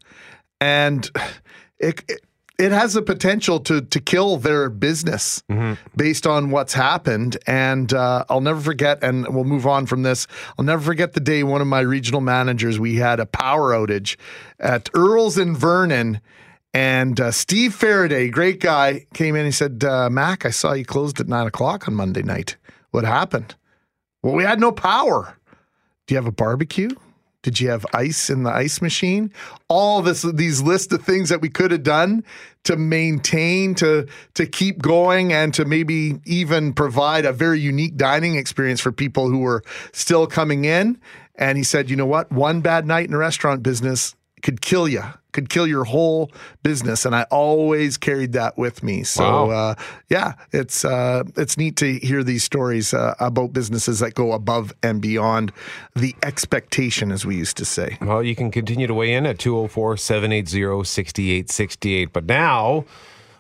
[0.61, 1.11] and
[1.81, 2.05] it.
[2.09, 2.21] it
[2.59, 5.43] it has the potential to to kill their business
[5.97, 7.39] based on what's happened.
[7.47, 9.03] And uh, I'll never forget.
[9.03, 10.27] And we'll move on from this.
[10.59, 14.19] I'll never forget the day one of my regional managers we had a power outage
[14.59, 16.21] at Earl's in Vernon.
[16.75, 19.47] And uh, Steve Faraday, great guy, came in.
[19.47, 22.57] He said, uh, "Mac, I saw you closed at nine o'clock on Monday night.
[22.91, 23.55] What happened?"
[24.23, 25.35] Well, we had no power.
[26.07, 26.91] Do you have a barbecue?
[27.43, 29.33] Did you have ice in the ice machine?
[29.69, 32.23] All this these list of things that we could have done
[32.65, 38.35] to maintain, to to keep going, and to maybe even provide a very unique dining
[38.35, 41.01] experience for people who were still coming in.
[41.37, 42.31] And he said, you know what?
[42.31, 46.31] One bad night in the restaurant business could kill you, could kill your whole
[46.63, 47.05] business.
[47.05, 49.03] And I always carried that with me.
[49.05, 49.51] So Wow.
[49.51, 49.75] uh,
[50.09, 54.73] yeah, it's uh, it's neat to hear these stories uh, about businesses that go above
[54.83, 55.53] and beyond
[55.95, 57.99] the expectation, as we used to say.
[58.01, 62.13] Well, you can continue to weigh in at 204 780 6868.
[62.13, 62.85] But now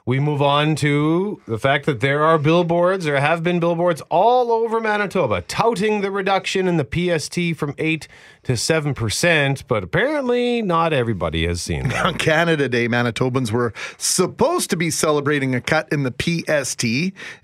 [0.07, 4.51] we move on to the fact that there are billboards, there have been billboards all
[4.51, 8.09] over Manitoba touting the reduction in the PST from 8
[8.45, 9.65] to 7%.
[9.69, 12.07] But apparently, not everybody has seen that.
[12.07, 16.85] On Canada Day, Manitobans were supposed to be celebrating a cut in the PST.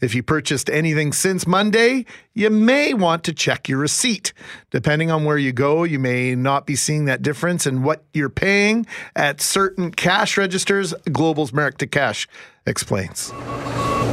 [0.01, 4.33] If you purchased anything since Monday, you may want to check your receipt.
[4.71, 8.29] Depending on where you go, you may not be seeing that difference in what you're
[8.29, 10.95] paying at certain cash registers.
[11.11, 12.27] Global's Marek Tkach
[12.67, 13.33] explains.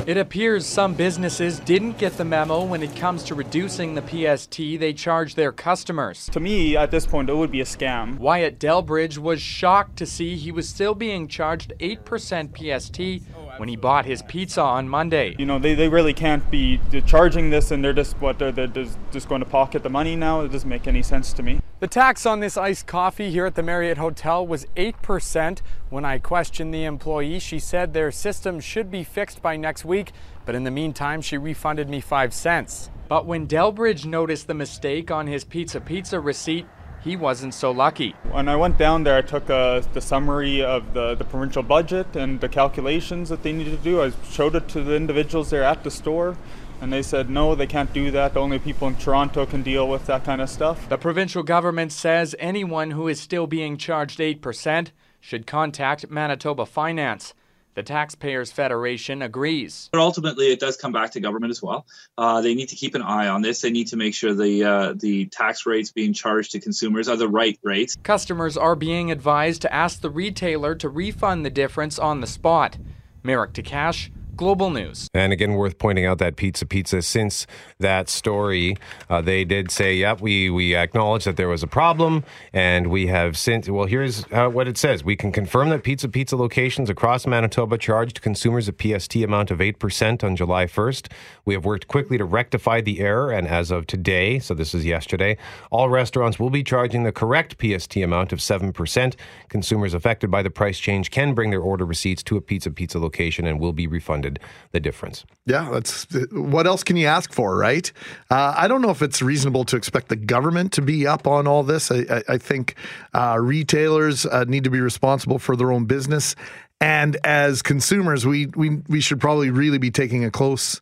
[0.05, 4.57] It appears some businesses didn't get the memo when it comes to reducing the PST
[4.57, 6.27] they charge their customers.
[6.33, 8.17] To me, at this point, it would be a scam.
[8.17, 13.25] Wyatt Delbridge was shocked to see he was still being charged 8% PST
[13.57, 15.35] when he bought his pizza on Monday.
[15.39, 18.67] You know, they, they really can't be charging this and they're just what they're, they're
[18.67, 20.41] just, just going to pocket the money now.
[20.41, 21.61] It doesn't make any sense to me.
[21.79, 25.61] The tax on this iced coffee here at the Marriott Hotel was 8%.
[25.93, 30.11] When I questioned the employee, she said their system should be fixed by next week,
[30.43, 32.89] but in the meantime, she refunded me 5 cents.
[33.07, 36.65] But when Delbridge noticed the mistake on his Pizza Pizza receipt,
[37.03, 38.15] he wasn't so lucky.
[38.31, 42.15] When I went down there, I took uh, the summary of the, the provincial budget
[42.15, 44.01] and the calculations that they needed to do.
[44.01, 46.35] I showed it to the individuals there at the store,
[46.81, 48.35] and they said no, they can't do that.
[48.35, 50.89] Only people in Toronto can deal with that kind of stuff.
[50.89, 54.87] The provincial government says anyone who is still being charged 8%
[55.23, 57.33] should contact Manitoba Finance.
[57.75, 59.87] The Taxpayers Federation agrees.
[59.93, 61.87] But ultimately, it does come back to government as well.
[62.17, 63.61] Uh, they need to keep an eye on this.
[63.61, 67.15] They need to make sure the uh, the tax rates being charged to consumers are
[67.15, 67.95] the right rates.
[68.03, 72.77] Customers are being advised to ask the retailer to refund the difference on the spot.
[73.23, 75.09] Marek Tkach, Global News.
[75.13, 77.45] And again, worth pointing out that Pizza Pizza, since
[77.79, 78.77] that story,
[79.09, 82.23] uh, they did say, yep, we, we acknowledge that there was a problem.
[82.51, 85.03] And we have since, well, here's uh, what it says.
[85.03, 89.59] We can confirm that Pizza Pizza locations across Manitoba charged consumers a PST amount of
[89.59, 91.11] 8% on July 1st.
[91.45, 93.31] We have worked quickly to rectify the error.
[93.31, 95.37] And as of today, so this is yesterday,
[95.69, 99.15] all restaurants will be charging the correct PST amount of 7%.
[99.49, 102.97] Consumers affected by the price change can bring their order receipts to a Pizza Pizza
[102.97, 104.22] location and will be refunded
[104.71, 105.25] the difference.
[105.45, 107.91] Yeah, that's what else can you ask for, right?
[108.29, 111.47] Uh, I don't know if it's reasonable to expect the government to be up on
[111.47, 111.91] all this.
[111.91, 112.75] I, I, I think
[113.13, 116.35] uh, retailers uh, need to be responsible for their own business,
[116.79, 120.81] and as consumers, we we we should probably really be taking a close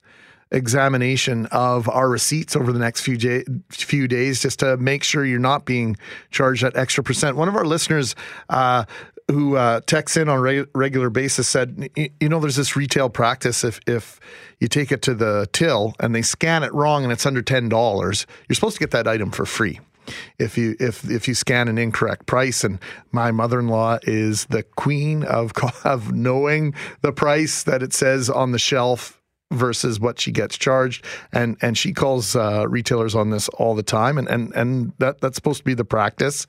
[0.51, 5.25] examination of our receipts over the next few j- few days just to make sure
[5.25, 5.95] you're not being
[6.29, 7.37] charged that extra percent.
[7.37, 8.15] One of our listeners
[8.49, 8.83] uh,
[9.31, 13.09] who uh, texts in on a re- regular basis said, you know, there's this retail
[13.09, 14.19] practice if if
[14.59, 17.69] you take it to the till and they scan it wrong and it's under ten
[17.69, 19.79] dollars, you're supposed to get that item for free.
[20.39, 22.63] if you if if you scan an incorrect price.
[22.63, 22.79] And
[23.11, 25.51] my mother-in-law is the queen of
[25.83, 31.05] of knowing the price that it says on the shelf versus what she gets charged
[31.33, 35.19] and and she calls uh, retailers on this all the time and and and that
[35.19, 36.47] that's supposed to be the practice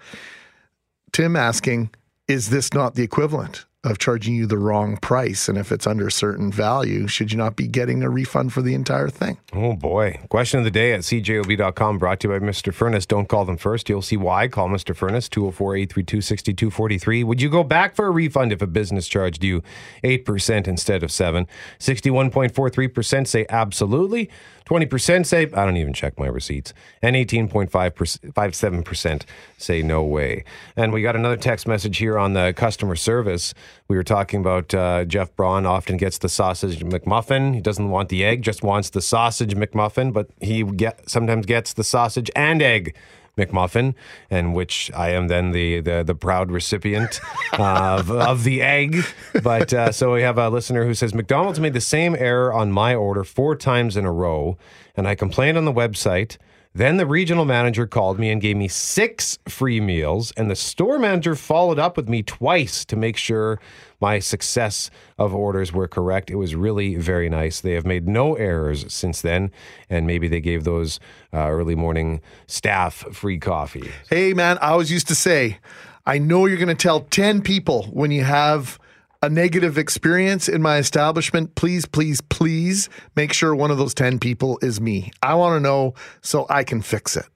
[1.11, 1.91] tim asking
[2.29, 6.07] is this not the equivalent of charging you the wrong price and if it's under
[6.07, 9.75] a certain value should you not be getting a refund for the entire thing Oh
[9.75, 10.19] boy.
[10.31, 12.73] Question of the day at cjob.com brought to you by Mr.
[12.73, 13.05] Furnace.
[13.05, 13.89] Don't call them first.
[13.89, 14.49] You'll see why.
[14.49, 14.97] Call Mr.
[14.97, 17.25] Furnace 204 832 6243.
[17.25, 19.63] Would you go back for a refund if a business charged you
[20.03, 21.47] 8% instead of 7
[21.79, 24.31] 61.43% say absolutely.
[24.67, 26.73] 20% say, I don't even check my receipts.
[27.03, 29.23] And 18.57%
[29.59, 30.45] say no way.
[30.77, 33.55] And we got another text message here on the customer service.
[33.89, 37.55] We were talking about uh, Jeff Braun often gets the sausage McMuffin.
[37.55, 41.73] He doesn't want the egg, just wants the sausage McMuffin, but he get, sometimes gets
[41.73, 42.95] the sausage and egg.
[43.37, 43.95] McMuffin,
[44.31, 47.21] and which I am then the the, the proud recipient
[47.59, 49.05] of, of the egg.
[49.43, 52.73] But uh, so we have a listener who says McDonald's made the same error on
[52.73, 54.59] my order four times in a row,
[54.97, 56.37] and I complained on the website.
[56.75, 60.99] Then the regional manager called me and gave me six free meals, and the store
[60.99, 63.61] manager followed up with me twice to make sure
[64.03, 66.29] my success of orders were correct.
[66.29, 67.61] It was really very nice.
[67.61, 69.53] They have made no errors since then,
[69.89, 70.99] and maybe they gave those
[71.33, 73.93] uh, early morning staff free coffee.
[74.11, 75.59] Hey, man, I always used to say,
[76.05, 78.81] I know you're going to tell 10 people when you have
[79.23, 81.55] a negative experience in my establishment.
[81.55, 85.13] Please, please, please make sure one of those 10 people is me.
[85.23, 87.27] I want to know so I can fix it.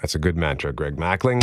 [0.00, 1.42] That's a good mantra, Greg Mackling.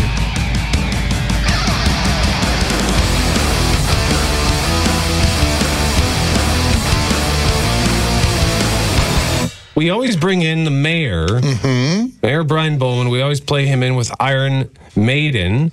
[9.76, 12.10] We always bring in the mayor, mm-hmm.
[12.22, 13.10] Mayor Brian Bowman.
[13.10, 15.72] We always play him in with Iron Maiden.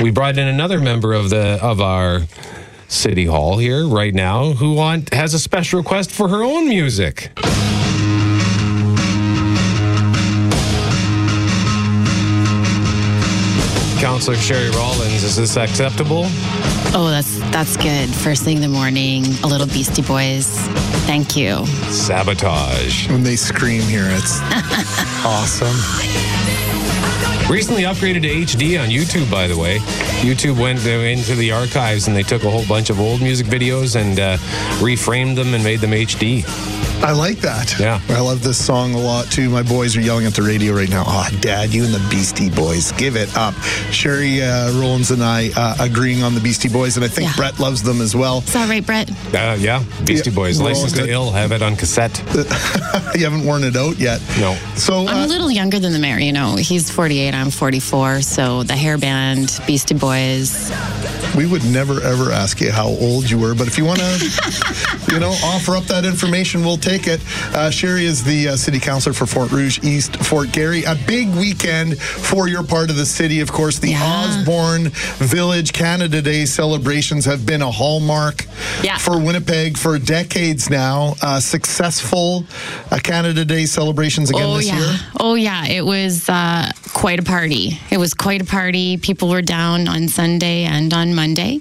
[0.00, 2.20] We brought in another member of the of our
[2.86, 7.32] city hall here right now who want has a special request for her own music.
[13.98, 16.26] Councillor Sherri Rollins, is this acceptable?
[16.94, 18.08] Oh, that's that's good.
[18.10, 20.46] First thing in the morning, a little Beastie Boys.
[21.06, 21.64] Thank you.
[21.88, 23.08] Sabotage.
[23.08, 24.40] When they scream here, it's
[25.24, 25.74] awesome.
[27.50, 29.78] Recently upgraded to HD on YouTube, by the way.
[30.20, 33.96] YouTube went into the archives and they took a whole bunch of old music videos
[33.98, 34.36] and uh,
[34.78, 36.44] reframed them and made them HD.
[37.04, 37.78] I like that.
[37.80, 38.00] Yeah.
[38.10, 39.50] I love this song a lot too.
[39.50, 41.02] My boys are yelling at the radio right now.
[41.04, 43.54] Oh, Dad, you and the Beastie Boys, give it up.
[43.90, 47.36] Sherri uh, Rollins and I uh, agreeing on the Beastie Boys, and I think Yeah.
[47.36, 48.38] Brett loves them as well.
[48.38, 49.10] Is that right, Brett?
[49.34, 50.60] Uh, yeah, Beastie Yeah, Boys.
[50.60, 51.08] we're License to.
[51.10, 52.16] Ill, have it on cassette.
[53.16, 54.20] you haven't worn it out yet.
[54.38, 54.54] No.
[54.76, 56.18] So I'm a uh, little younger than the mayor.
[56.18, 58.22] You know, he's 48, I'm 44.
[58.22, 60.70] So the hair band, Beastie Boys.
[61.36, 65.04] we would never ever ask you how old you were, but if you want to,
[65.12, 67.20] you know, offer up that information, we'll take it.
[67.54, 70.84] Uh, Sherri is the uh, city councilor for Fort Rouge East, Fort Garry.
[70.84, 73.40] A big weekend for your part of the city.
[73.40, 74.02] Of course, the Yeah.
[74.02, 78.44] Osborne Village Canada Day celebrations have been a hallmark
[78.82, 78.98] Yeah.
[78.98, 81.14] for Winnipeg for decades now.
[81.22, 82.44] Uh, successful
[82.90, 84.98] uh, Canada Day celebrations again oh this yeah, year.
[85.20, 85.66] oh yeah.
[85.66, 87.78] It was uh, quite a party.
[87.90, 88.96] It was quite a party.
[88.98, 91.60] People were down on Sunday and on Monday,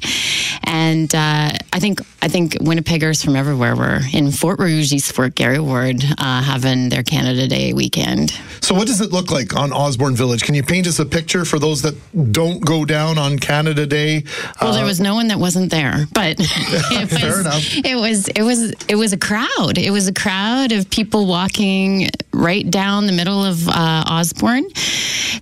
[0.63, 5.35] and uh, I think I think Winnipeggers from everywhere were in Fort Rouge, East Fort
[5.35, 8.31] Garry Ward, uh, having their Canada Day weekend.
[8.61, 10.43] So, what does it look like on Osborne Village?
[10.43, 11.95] Can you paint us a picture for those that
[12.31, 14.23] don't go down on Canada Day?
[14.61, 17.63] Well, there was no one that wasn't there, but it was, Fair enough.
[17.85, 19.77] it was it was it was a crowd.
[19.77, 24.65] It was a crowd of people walking right down the middle of uh, Osborne.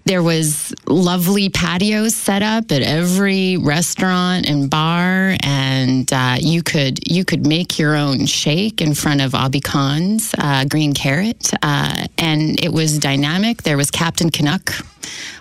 [0.06, 7.00] There was lovely patios set up at every restaurant and bar, and uh, you could
[7.10, 12.06] you could make your own shake in front of Abby Khan's uh, Green Carrot, uh,
[12.18, 13.64] and it was dynamic.
[13.64, 14.74] There was Captain Canuck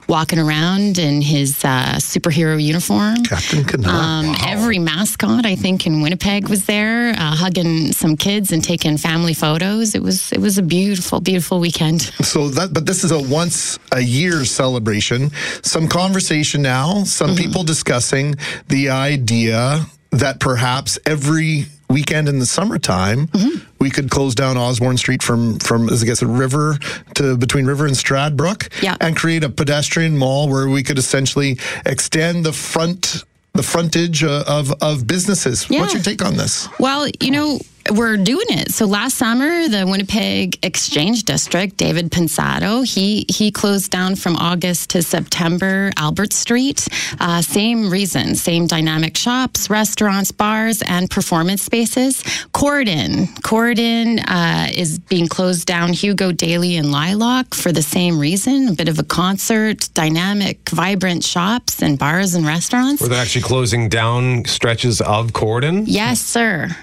[0.08, 3.22] walking around in his uh, superhero uniform.
[3.24, 3.92] Captain Canuck.
[3.92, 8.96] Um, Every mascot, I think, in Winnipeg was there, uh, hugging some kids and taking
[8.96, 9.94] family photos.
[9.94, 12.10] It was it was a beautiful, beautiful weekend.
[12.28, 15.30] So that, but this is a once a year celebration.
[15.62, 17.04] Some conversation now.
[17.04, 17.36] Some Mm-hmm.
[17.44, 18.36] people discussing
[18.68, 23.64] the idea that perhaps every weekend in the summertime Mm-hmm.
[23.80, 26.78] we could close down Osborne Street from from as I guess a River
[27.14, 28.96] to between River and Stradbrook, Yeah.
[29.00, 33.24] and create a pedestrian mall where we could essentially extend the front
[33.54, 35.66] the frontage uh, of of businesses.
[35.70, 35.80] Yeah.
[35.80, 36.68] What's your take on this?
[36.78, 37.58] Well, you know,
[37.92, 38.72] we're doing it.
[38.72, 44.90] So last summer, the Winnipeg Exchange District, David Pensato, he he closed down from August
[44.90, 46.86] to September Albert Street.
[47.20, 52.22] Uh, same reason, same dynamic shops, restaurants, bars, and performance spaces.
[52.52, 55.92] Corydon, Corydon uh, is being closed down.
[55.92, 58.68] Hugo Daly and Lilac for the same reason.
[58.68, 63.02] A bit of a concert, dynamic, vibrant shops and bars and restaurants.
[63.02, 65.84] Were they actually closing down stretches of Corydon?
[65.86, 66.76] Yes, sir.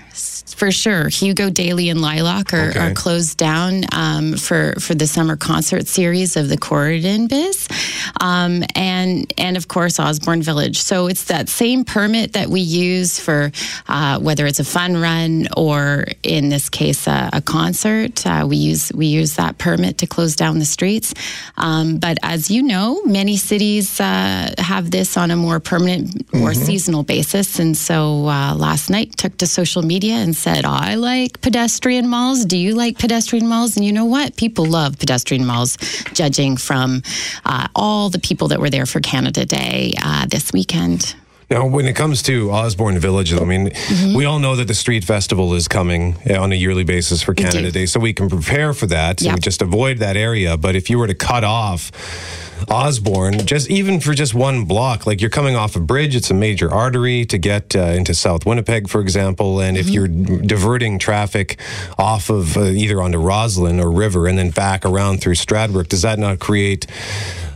[0.45, 2.79] For sure, Hugo Daly and Lilac are, Okay.
[2.79, 7.67] are closed down um, for for the summer concert series of the Corydon Biz,
[8.21, 10.77] um, and and of course Osborne Village.
[10.81, 13.51] So it's that same permit that we use for
[13.87, 18.25] uh, whether it's a fun run or in this case a, a concert.
[18.25, 21.13] Uh, we use we use that permit to close down the streets.
[21.57, 26.53] Um, but as you know, many cities uh, have this on a more permanent or
[26.53, 27.59] seasonal basis.
[27.59, 32.45] And so uh, last night took to social media and said, I like pedestrian malls.
[32.45, 33.75] Do you like pedestrian malls?
[33.75, 34.35] And you know what?
[34.35, 35.77] People love pedestrian malls,
[36.13, 37.01] judging from
[37.45, 41.15] uh, all the people that were there for Canada Day uh, this weekend.
[41.49, 44.15] Now, when it comes to Osborne Village, I mean, Mm-hmm.
[44.17, 47.71] we all know that the street festival is coming on a yearly basis for Canada
[47.71, 49.33] Day, so we can prepare for that Yep.
[49.33, 50.57] and just avoid that area.
[50.57, 51.91] But if you were to cut off
[52.69, 56.33] Osborne, just even for just one block, like you're coming off a bridge, it's a
[56.33, 59.59] major artery to get uh, into South Winnipeg, for example.
[59.59, 61.59] And if you're diverting traffic
[61.99, 66.01] off of uh, either onto Roslyn or River and then back around through Stradbrook, does
[66.01, 66.87] that not create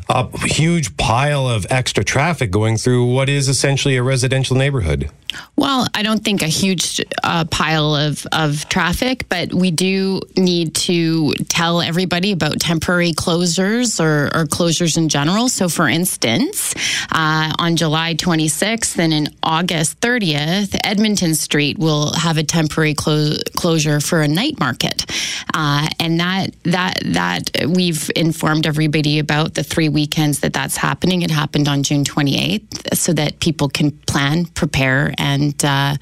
[0.09, 5.09] a huge pile of extra traffic going through what is essentially a residential neighborhood.
[5.55, 10.73] Well, I don't think a huge uh, pile of, of traffic, but we do need
[10.75, 15.49] to tell everybody about temporary closures or, or closures in general.
[15.49, 16.73] So, for instance,
[17.11, 23.35] uh, on July 26th and in August 30th, Edmonton Street will have a temporary clo-
[23.55, 25.05] closure for a night market,
[25.53, 31.21] uh, and that that that we've informed everybody about the three weekends that that's happening.
[31.21, 35.95] It happened on June 28th, so that people can plan, prepare, and uh,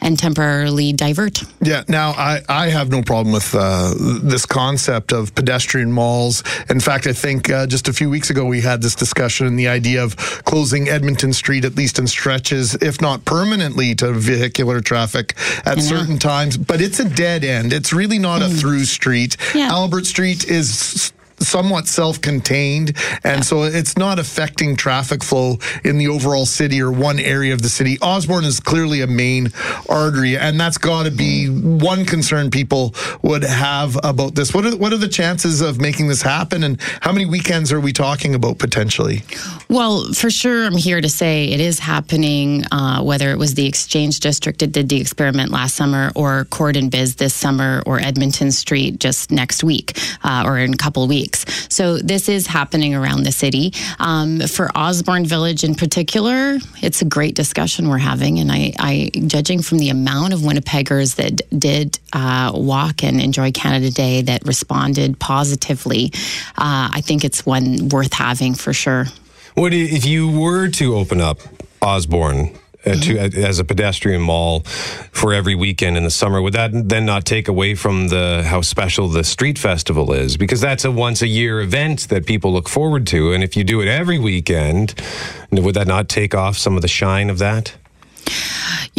[0.00, 1.42] and temporarily divert.
[1.62, 1.84] Yeah.
[1.88, 6.42] Now, I, I have no problem with uh, this concept of pedestrian malls.
[6.68, 9.58] In fact, I think uh, just a few weeks ago we had this discussion and
[9.58, 14.80] the idea of closing Edmonton Street, at least in stretches, if not permanently, to vehicular
[14.80, 16.56] traffic at certain times.
[16.56, 17.72] But it's a dead end.
[17.72, 19.36] It's really not a through street.
[19.54, 19.68] Yeah.
[19.68, 21.12] Albert Street is.
[21.40, 26.90] Somewhat self contained, and so it's not affecting traffic flow in the overall city or
[26.90, 27.98] one area of the city.
[28.00, 29.48] Osborne is clearly a main
[29.88, 34.54] artery, and that's got to be one concern people would have about this.
[34.54, 37.80] What are, what are the chances of making this happen, and how many weekends are
[37.80, 39.22] we talking about potentially?
[39.68, 42.64] Well, for sure, I'm here to say it is happening.
[42.72, 46.90] Uh, whether it was the Exchange District that did the experiment last summer, or Corydon
[46.90, 51.08] Biz this summer, or Edmonton Street just next week, uh, or in a couple of
[51.24, 51.44] weeks.
[51.68, 53.72] So this is happening around the city.
[53.98, 59.10] Um, for Osborne Village in particular, it's a great discussion we're having, and I, I
[59.26, 64.46] judging from the amount of Winnipeggers that did uh, walk and enjoy Canada Day that
[64.46, 66.10] responded positively,
[66.58, 69.06] uh, I think it's one worth having for sure.
[69.54, 71.38] What if you were to open up
[71.80, 72.50] Osborne?
[72.86, 77.06] Uh, to, as a pedestrian mall for every weekend in the summer, would that then
[77.06, 80.36] not take away from the how special the street festival is?
[80.36, 83.64] Because that's a once a year event that people look forward to, and if you
[83.64, 84.94] do it every weekend,
[85.50, 87.74] would that not take off some of the shine of that?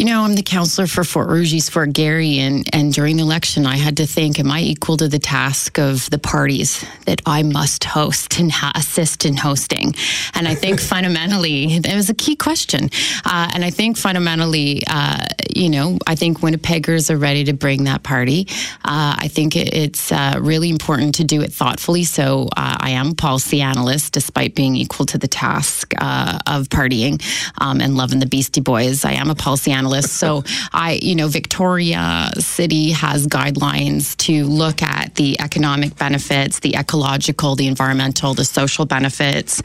[0.06, 3.66] Know, I'm the counselor for Fort Rouge, East Fort Garry, and, and during the election,
[3.66, 7.42] I had to think, am I equal to the task of the parties that I
[7.42, 9.96] must host and ha- assist in hosting?
[10.34, 12.88] And I think fundamentally, that was a key question.
[13.24, 17.82] Uh, and I think fundamentally, uh, you know, I think Winnipeggers are ready to bring
[17.84, 18.46] that party.
[18.84, 22.04] Uh, I think it, it's uh, really important to do it thoughtfully.
[22.04, 26.68] So uh, I am a policy analyst, despite being equal to the task uh, of
[26.68, 27.20] partying
[27.58, 29.04] um, and loving the Beastie Boys.
[29.04, 29.95] I am a policy analyst.
[30.02, 36.76] So I, you know, Victoria City has guidelines to look at the economic benefits, the
[36.76, 39.62] ecological, the environmental, the social benefits,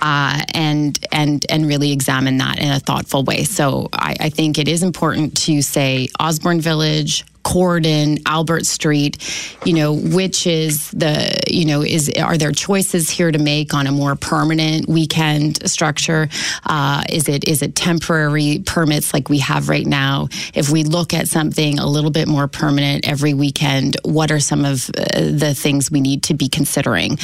[0.00, 3.44] uh, and and and really examine that in a thoughtful way.
[3.44, 7.24] So I, I think it is important to say Osborne Village.
[7.44, 9.18] Corydon, Albert Street,
[9.64, 13.86] you know, which is the, you know, is are there choices here to make on
[13.86, 16.28] a more permanent weekend structure?
[16.64, 20.28] Uh, is it is it temporary permits like we have right now?
[20.54, 24.64] If we look at something a little bit more permanent every weekend, what are some
[24.64, 27.18] of uh, the things we need to be considering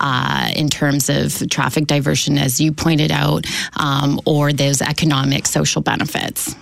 [0.00, 3.46] uh, in terms of traffic diversion, as you pointed out,
[3.78, 6.54] um, or those economic social benefits?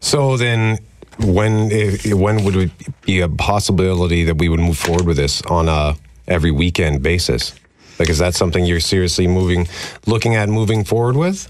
[0.00, 0.78] So then,
[1.24, 2.70] when if, when would it
[3.02, 5.96] be a possibility that we would move forward with this on a
[6.26, 7.54] every weekend basis?
[7.98, 9.68] Like, is that something you're seriously moving,
[10.06, 11.48] looking at moving forward with?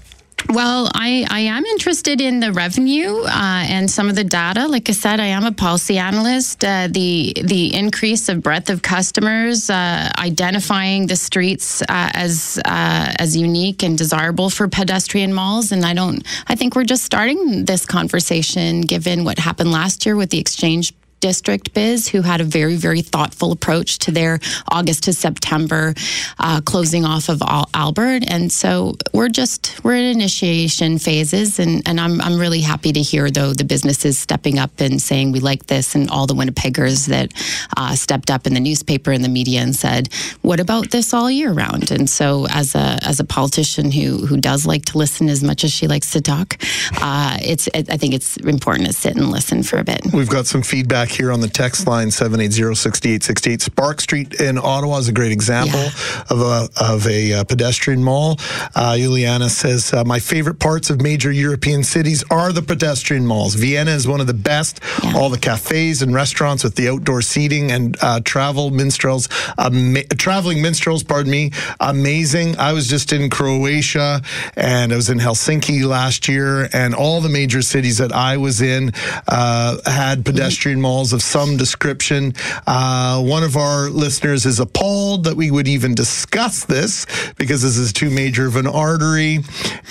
[0.49, 4.67] Well, I, I am interested in the revenue uh, and some of the data.
[4.67, 6.63] Like I said, I am a policy analyst.
[6.63, 13.13] Uh, the the increase of breadth of customers, uh, identifying the streets uh, as uh,
[13.17, 16.25] as unique and desirable for pedestrian malls, and I don't.
[16.47, 20.93] I think we're just starting this conversation, given what happened last year with the exchange
[21.21, 25.93] district biz who had a very very thoughtful approach to their august to september
[26.39, 28.23] uh, closing off of Al- albert.
[28.27, 33.01] And so we're just we're in initiation phases and, and I'm, I'm really happy to
[33.01, 35.95] hear though the businesses stepping up and saying we like this.
[35.95, 37.33] And all the winnipeggers that
[37.77, 40.09] uh, stepped up in the newspaper and the media and said
[40.41, 41.91] what about this all year round?
[41.91, 45.63] And so as a as a politician who who does like to listen as much
[45.63, 46.57] as she likes to talk
[47.01, 50.01] uh, it's it, i think it's important to sit and listen for a bit.
[50.13, 53.61] We've got some feedback here on the text line 780-6868.
[53.61, 55.85] Sparks Street in Ottawa is a great example
[56.29, 58.37] of a of a uh, pedestrian mall.
[58.75, 63.55] Uh, Juliana says uh, my favorite parts of major European cities are the pedestrian malls.
[63.55, 64.79] Vienna is one of the best.
[65.15, 70.61] All the cafes and restaurants with the outdoor seating and uh, travel minstrels, ama- traveling
[70.61, 71.03] minstrels.
[71.03, 72.57] Pardon me, amazing.
[72.57, 74.21] I was just in Croatia
[74.55, 78.61] and I was in Helsinki last year, and all the major cities that I was
[78.61, 78.91] in
[79.27, 82.33] uh, had pedestrian malls of some description.
[82.67, 87.05] Uh, one of our listeners is appalled that we would even discuss this
[87.37, 89.39] because this is too major of an artery.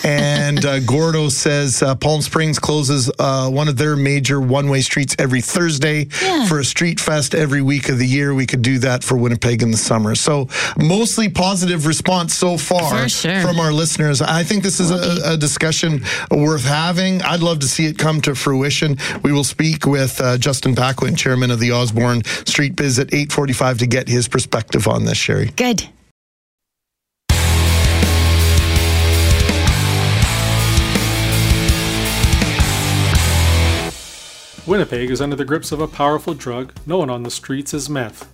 [0.05, 4.81] And uh, Gordo says uh, Palm Springs closes uh, one of their major one way
[4.81, 6.05] streets every Thursday
[6.49, 8.33] for a street fest every week of the year.
[8.35, 10.15] We could do that for Winnipeg in the summer.
[10.15, 10.49] So,
[10.79, 13.41] mostly positive response so far sure.
[13.41, 14.23] from our listeners.
[14.23, 17.23] I think this is a, a discussion worth having.
[17.23, 18.97] I'd love to see it come to fruition.
[19.23, 23.79] We will speak with uh, Justin Paquin, chairman of the Osborne Street Biz, at 8:45
[23.79, 25.17] to get his perspective on this.
[25.17, 25.51] Sherri.
[25.57, 25.89] Good.
[34.67, 38.29] Winnipeg is under the grips of a powerful drug known on the streets as meth.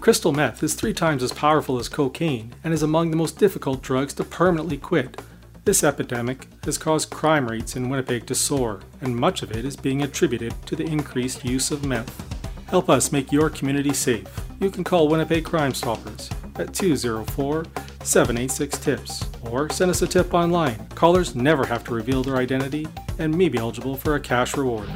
[0.00, 3.82] Crystal meth is three times as powerful as cocaine and is among the most difficult
[3.82, 5.20] drugs to permanently quit.
[5.66, 9.74] This epidemic has caused crime rates in Winnipeg to soar, and much of it is
[9.74, 12.24] being attributed to the increased use of meth.
[12.68, 14.28] Help us make your community safe.
[14.60, 17.64] You can call Winnipeg Crime Stoppers at 204
[18.06, 20.86] 786 TIPS or send us a tip online.
[20.94, 22.86] Callers never have to reveal their identity
[23.18, 24.88] and may be eligible for a cash reward.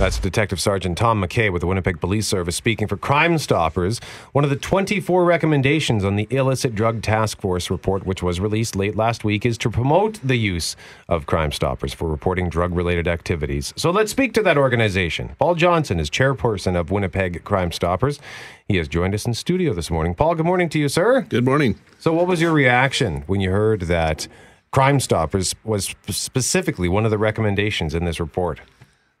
[0.00, 4.00] That's Detective Sergeant Tom McKay with the Winnipeg Police Service speaking for Crime Stoppers.
[4.32, 8.74] One of the 24 recommendations on the Illicit Drug Task Force report, which was released
[8.74, 10.74] late last week, is to promote the use
[11.06, 13.74] of Crime Stoppers for reporting drug related activities.
[13.76, 15.36] So let's speak to that organization.
[15.38, 18.18] Paul Johnson is chairperson of Winnipeg Crime Stoppers.
[18.66, 20.14] He has joined us in studio this morning.
[20.14, 21.26] Paul, good morning to you, sir.
[21.28, 21.78] Good morning.
[22.00, 24.26] So, what was your reaction when you heard that
[24.70, 28.58] Crime Stoppers was specifically one of the recommendations in this report?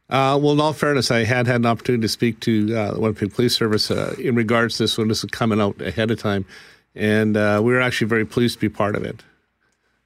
[0.08, 3.00] Uh, well, in all fairness, I had had an opportunity to speak to uh, the
[3.00, 6.18] Winnipeg Police Service uh, in regards to this when this was coming out ahead of
[6.18, 6.46] time,
[6.94, 9.22] and uh, we were actually very pleased to be part of it.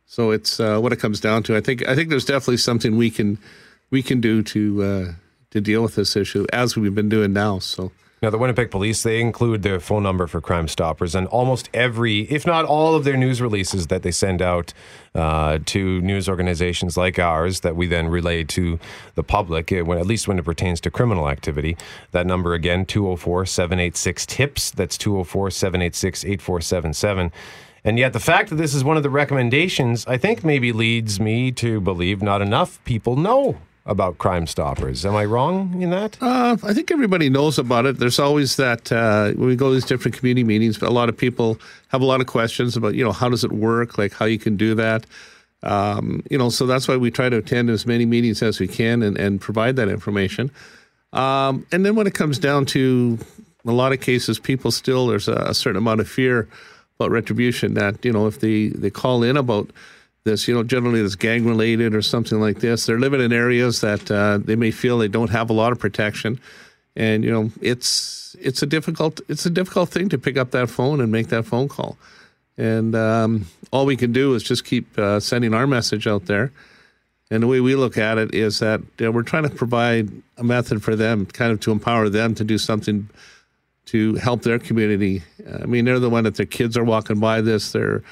[0.07, 1.57] So it's uh, what it comes down to.
[1.57, 3.39] I think I think there's definitely something we can
[3.91, 5.12] we can do to uh,
[5.51, 7.61] to deal with this issue as we've been doing now.
[7.61, 7.93] So.
[8.25, 12.20] Now, the Winnipeg Police, they include their phone number for Crime Stoppers, and almost every,
[12.31, 14.72] if not all of their news releases that they send out
[15.14, 18.79] uh, to news organizations like ours that we then relay to
[19.14, 21.77] the public, eh, when, at least when it pertains to criminal activity.
[22.12, 24.70] That number again, 204 786 TIPS.
[24.70, 27.31] That's 204 786 8477.
[27.85, 31.20] And yet, the fact that this is one of the recommendations, I think maybe leads
[31.20, 35.05] me to believe not enough people know about Crime Stoppers.
[35.05, 36.16] Am I wrong in that?
[36.20, 37.99] Uh, I think everybody knows about it.
[37.99, 41.16] There's always that uh, when we go to these different community meetings, a lot of
[41.16, 41.59] people
[41.89, 44.39] have a lot of questions about, you know, how does it work, like how you
[44.39, 45.05] can do that.
[45.62, 48.68] Um, you know, so that's why we try to attend as many meetings as we
[48.68, 50.51] can and, and provide that information.
[51.12, 53.18] Um, and then when it comes down to
[53.66, 56.49] a lot of cases, people still, there's a, a certain amount of fear
[56.99, 59.70] about retribution that, you know, if they, they call in about
[60.25, 62.87] this, you know, generally it's gang related or something like this.
[62.87, 65.79] They're living in areas that uh, they may feel they don't have a lot of
[65.79, 66.41] protection,
[66.97, 70.70] and you know, it's it's a difficult it's a difficult thing to pick up that
[70.70, 71.99] phone and make that phone call.
[72.57, 76.53] And um, all we can do is just keep uh, sending our message out there.
[77.31, 80.11] And the way we look at it is that you know, we're trying to provide
[80.39, 83.11] a method for them, kind of to empower them to do something
[83.87, 85.22] to help their community.
[85.61, 87.72] I mean, they're the one that their kids are walking by this.
[87.72, 88.03] They're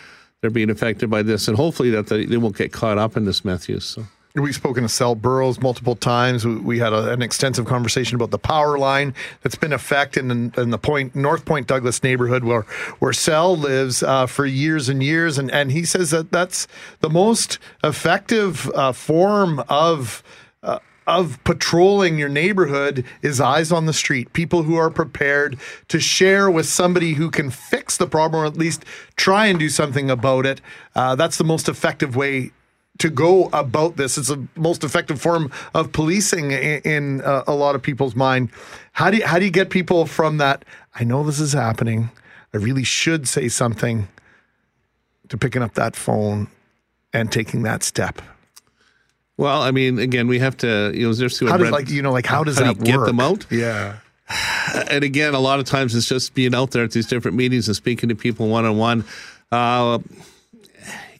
[0.43, 3.25] they're being affected by this, and hopefully that they, they won't get caught up in
[3.25, 3.85] this meth use.
[3.85, 4.05] So.
[4.35, 6.45] we've spoken to Sel Burrows multiple times.
[6.45, 10.71] We, had a, an extensive conversation about the power line that's been affected in, in
[10.71, 12.63] the point North Point Douglas neighborhood where
[12.99, 16.67] where Sel lives uh, for years and years, and and he says that that's
[17.01, 20.23] the most effective uh, form of.
[21.07, 24.33] Of patrolling your neighborhood is eyes on the street.
[24.33, 28.57] People who are prepared to share with somebody who can fix the problem or at
[28.57, 28.85] least
[29.17, 30.61] try and do something about it.
[30.95, 32.53] Uh, that's the most effective way
[32.99, 34.17] to go about this.
[34.17, 38.51] It's the most effective form of policing in, in uh, a lot of people's mind.
[38.93, 40.65] How do you, how do you get people from that?
[40.95, 42.11] I know this is happening.
[42.55, 44.09] I really should say something
[45.31, 46.49] to picking up that phone
[47.13, 48.23] and taking that step.
[49.39, 52.13] Well, I mean, again, we have to, you know, there's How does like you know
[52.13, 53.07] like how does do that get work?
[53.07, 53.47] them out?
[53.51, 53.97] Yeah.
[54.91, 57.67] And again, a lot of times it's just being out there at these different meetings
[57.67, 59.05] and speaking to people one on one.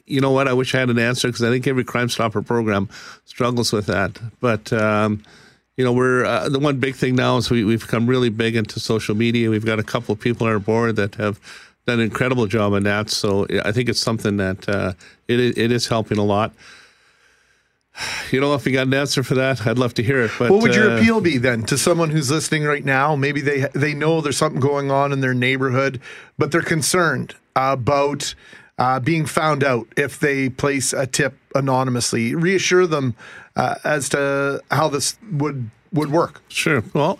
[0.05, 0.47] You know what?
[0.47, 2.89] I wish I had an answer because I think every Crime Stopper program
[3.25, 4.19] struggles with that.
[4.39, 5.23] But um,
[5.77, 8.55] you know, we're uh, the one big thing now is we, we've become really big
[8.55, 9.49] into social media.
[9.49, 11.39] We've got a couple of people on our board that have
[11.87, 13.09] done an incredible job on that.
[13.09, 14.93] So I think it's something that uh,
[15.27, 16.51] it it is helping a lot.
[18.31, 20.31] You know, if you got an answer for that, I'd love to hear it.
[20.39, 23.15] But what would your uh, appeal be then to someone who's listening right now?
[23.15, 26.01] Maybe they they know there's something going on in their neighborhood,
[26.39, 28.33] but they're concerned about
[28.79, 32.33] uh, being found out if they place a tip anonymously.
[32.33, 33.15] Reassure them
[33.55, 36.41] uh, as to how this would would work.
[36.47, 36.83] Sure.
[36.93, 37.19] Well,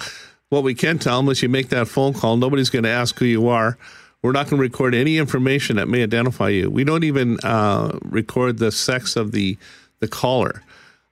[0.49, 3.17] what we can tell them is you make that phone call, nobody's going to ask
[3.19, 3.77] who you are.
[4.21, 6.69] We're not going to record any information that may identify you.
[6.69, 9.57] We don't even uh, record the sex of the
[9.99, 10.63] the caller.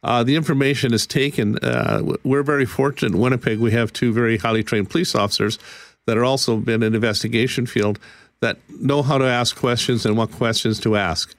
[0.03, 1.57] Uh, the information is taken.
[1.59, 3.59] Uh, we're very fortunate in Winnipeg.
[3.59, 5.59] We have two very highly trained police officers
[6.07, 7.99] that are also been in investigation field
[8.39, 11.35] that know how to ask questions and what questions to ask.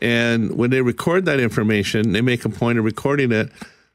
[0.00, 3.50] And when they record that information, they make a point of recording it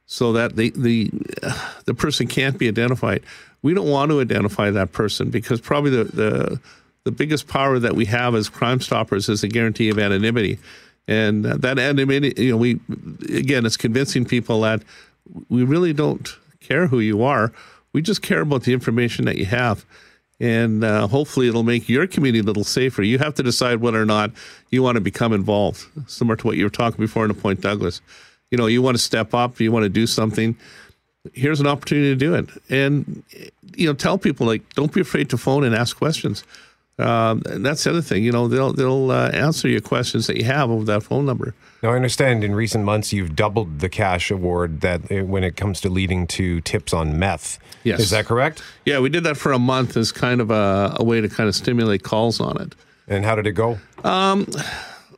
[0.05, 1.11] so that the the
[1.85, 3.23] the person can't be identified.
[3.61, 6.59] We don't want to identify that person because probably the the,
[7.05, 10.59] the biggest power that we have as Crime Stoppers is a guarantee of anonymity,
[11.07, 12.79] and that anonymity, you know, we
[13.29, 14.83] again, it's convincing people that
[15.49, 17.51] we really don't care who you are.
[17.93, 19.85] We just care about the information that you have.
[20.41, 23.01] And uh, hopefully, it'll make your community a little safer.
[23.01, 24.31] You have to decide whether or not
[24.69, 27.59] you want to become involved, similar to what you were talking before in the Point
[27.59, 28.01] Douglas
[28.51, 30.55] you know, you want to step up, you want to do something,
[31.33, 32.49] here's an opportunity to do it.
[32.69, 33.23] And,
[33.75, 36.43] you know, tell people, like, don't be afraid to phone and ask questions.
[36.99, 40.43] Um, that's the other thing, you know, they'll, they'll uh, answer your questions that you
[40.43, 41.55] have over that phone number.
[41.81, 45.55] Now, I understand in recent months you've doubled the cash award that uh, when it
[45.55, 47.57] comes to leading to tips on meth.
[47.85, 48.01] Yes.
[48.01, 48.61] Is that correct?
[48.85, 51.47] Yeah, we did that for a month as kind of a, a way to kind
[51.47, 52.75] of stimulate calls on it.
[53.07, 53.79] And how did it go?
[54.03, 54.45] Um,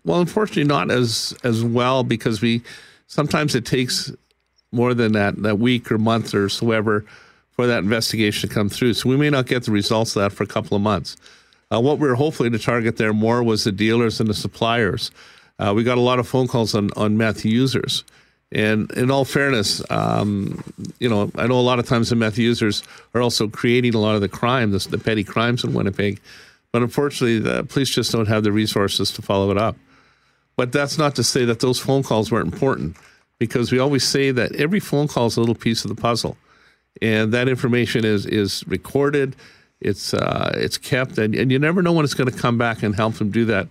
[0.06, 2.62] well, unfortunately, not as as well because we
[3.08, 4.12] sometimes it takes
[4.72, 7.06] more than that that week or month or so ever
[7.52, 8.94] for that investigation to come through.
[8.94, 11.18] So we may not get the results of that for a couple of months.
[11.72, 15.12] Uh, what we were hopefully to target there more was the dealers and the suppliers.
[15.58, 18.04] Uh, we got a lot of phone calls on on meth users.
[18.54, 20.62] And in all fairness, um,
[21.00, 23.98] you know, I know a lot of times the meth users are also creating a
[23.98, 26.20] lot of the crime, the, the petty crimes in Winnipeg.
[26.74, 29.78] But unfortunately, the police just don't have the resources to follow it up.
[30.58, 32.98] But that's not to say that those phone calls weren't important,
[33.40, 36.36] because we always say that every phone call is a little piece of the puzzle,
[37.02, 39.36] and that information is is recorded,
[39.82, 42.84] it's uh, it's kept, and, and you never know when it's going to come back
[42.84, 43.68] and help them do that.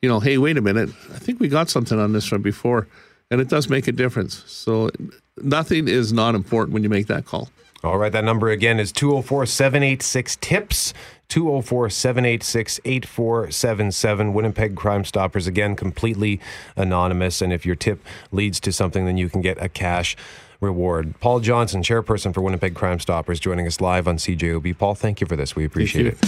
[0.00, 2.86] You know, hey, wait a minute, I think we got something on this from before,
[3.30, 4.44] and it does make a difference.
[4.46, 4.90] So
[5.36, 7.48] nothing is not important when you make that call.
[7.84, 10.94] All right, that number again is 204 786 TIPS.
[11.28, 14.32] 204 786 8477.
[14.32, 16.40] Winnipeg Crime Stoppers, again, completely
[16.74, 17.42] anonymous.
[17.42, 18.02] And if your tip
[18.32, 20.16] leads to something, then you can get a cash
[20.60, 21.18] reward.
[21.20, 24.76] Paul Johnson, chairperson for Winnipeg Crime Stoppers, joining us live on CJOB.
[24.78, 25.54] Paul, thank you for this.
[25.54, 26.18] We appreciate it.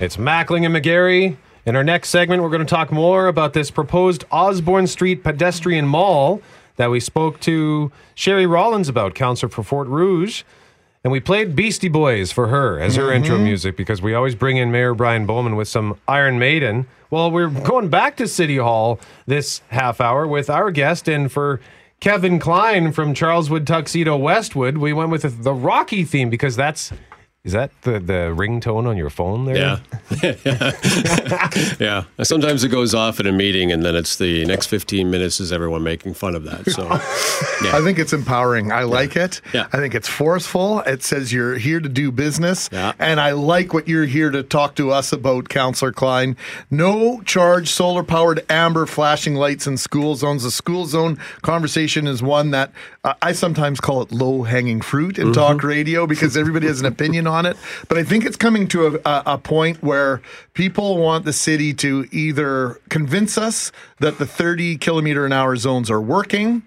[0.00, 1.36] It's Mackling and McGarry.
[1.66, 5.86] In our next segment, we're going to talk more about this proposed Osborne Street pedestrian
[5.86, 6.40] mall
[6.76, 10.42] that we spoke to Sherri Rollins about, counselor for Fort Rouge.
[11.02, 13.44] And we played Beastie Boys for her as her intro mm-hmm.
[13.44, 16.86] music because we always bring in Mayor Brian Bowman with some Iron Maiden.
[17.08, 21.08] Well, we're going back to City Hall this half hour with our guest.
[21.08, 21.58] And for
[22.00, 26.92] Kevin Klein from Charleswood Tuxedo Westwood, we went with the Rocky theme because that's
[27.42, 29.56] Is that the, the ringtone on your phone there?
[29.56, 29.78] Yeah.
[31.80, 32.04] yeah.
[32.22, 35.50] Sometimes it goes off in a meeting, and then it's the next 15 minutes is
[35.50, 36.70] everyone making fun of that.
[36.70, 36.82] So,
[37.64, 37.74] yeah.
[37.74, 38.72] I think it's empowering.
[38.72, 39.40] I like it.
[39.54, 39.68] Yeah.
[39.72, 40.80] I think it's forceful.
[40.80, 42.68] It says you're here to do business.
[42.70, 42.92] Yeah.
[42.98, 46.36] And I like what you're here to talk to us about, Counselor Klein.
[46.70, 50.42] No charge solar powered amber flashing lights in school zones.
[50.42, 52.70] The school zone conversation is one that
[53.02, 56.86] uh, I sometimes call it low hanging fruit in talk radio because everybody has an
[56.86, 57.56] opinion on it.
[57.88, 60.20] But I think it's coming to a, a, point where
[60.52, 65.90] people want the city to either convince us that the 30 kilometer an hour zones
[65.90, 66.62] are working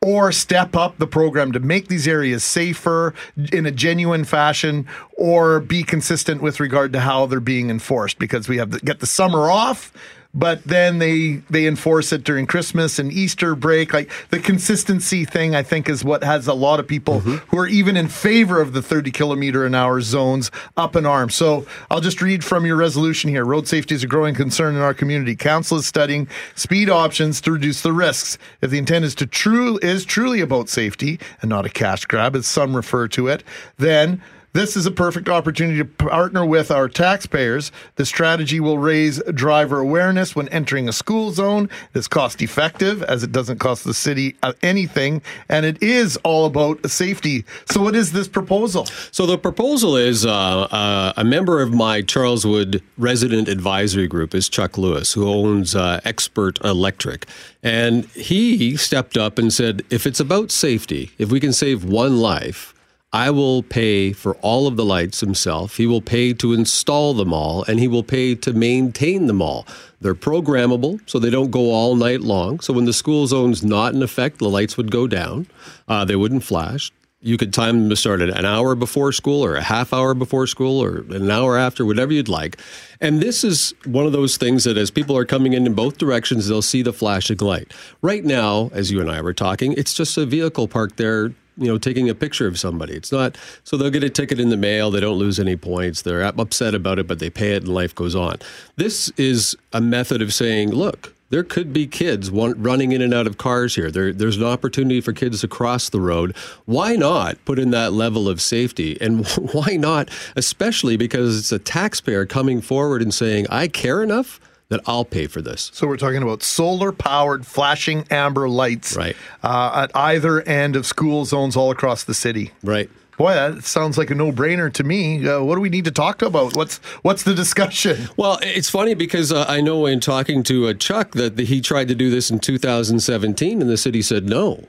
[0.00, 3.14] or step up the program to make these areas safer
[3.52, 8.48] in a genuine fashion or be consistent with regard to how they're being enforced because
[8.48, 9.92] we have to get the summer off
[10.34, 13.92] but then they they enforce it during Christmas and Easter break.
[13.92, 17.36] Like the consistency thing, I think, is what has a lot of people mm-hmm.
[17.48, 21.34] who are even in favor of the 30 kilometer an hour zones up in arms.
[21.34, 23.44] So I'll just read from your resolution here.
[23.44, 25.34] Road safety is a growing concern in our community.
[25.34, 28.36] Council is studying speed options to reduce the risks.
[28.60, 32.36] If the intent is to true is truly about safety and not a cash grab,
[32.36, 33.42] as some refer to it,
[33.78, 34.22] then
[34.58, 37.70] this is a perfect opportunity to partner with our taxpayers.
[37.94, 41.68] The strategy will raise driver awareness when entering a school zone.
[41.94, 46.44] It's cost effective as it doesn't cost the city uh, anything, and it is all
[46.44, 47.44] about safety.
[47.70, 48.86] So, what is this proposal?
[49.12, 54.48] So the proposal is uh, uh, a member of my Charleswood resident advisory group is
[54.48, 57.26] Chuck Lewis, who owns uh, Expert Electric,
[57.62, 62.16] and he stepped up and said, if it's about safety, if we can save one
[62.16, 62.74] life.
[63.12, 65.78] I will pay for all of the lights himself.
[65.78, 69.66] He will pay to install them all, and he will pay to maintain them all.
[70.02, 72.60] They're programmable, so they don't go all night long.
[72.60, 75.46] So when the school zone's not in effect, the lights would go down.
[75.88, 76.92] Uh, they wouldn't flash.
[77.22, 80.46] You could time them to start an hour before school, or a half hour before
[80.46, 82.58] school, or an hour after, whatever you'd like.
[83.00, 85.96] And this is one of those things that as people are coming in in both
[85.96, 87.72] directions, they'll see the flashing light.
[88.02, 91.66] Right now, as you and I were talking, it's just a vehicle parked there you
[91.66, 92.94] know, taking a picture of somebody.
[92.94, 94.90] It's not so they'll get a ticket in the mail.
[94.90, 96.02] They don't lose any points.
[96.02, 98.38] They're upset about it, but they pay it, and life goes on.
[98.76, 101.14] This is a method of saying, look.
[101.30, 103.90] There could be kids running in and out of cars here.
[103.90, 106.34] There, there's an opportunity for kids to cross the road.
[106.64, 108.96] Why not put in that level of safety?
[108.98, 114.40] And why not, especially because it's a taxpayer coming forward and saying, I care enough
[114.70, 115.70] that I'll pay for this.
[115.72, 119.16] So we're talking about solar powered flashing amber lights right.
[119.42, 122.52] uh, at either end of school zones all across the city.
[122.62, 122.90] Right.
[123.16, 125.26] Boy, that sounds like a no-brainer to me.
[125.28, 126.54] Uh, what do we need to talk about?
[126.54, 128.08] What's what's the discussion?
[128.16, 131.60] Well, it's funny because uh, I know in talking to uh, Chuck that the, he
[131.60, 134.68] tried to do this in 2017, and the city said no.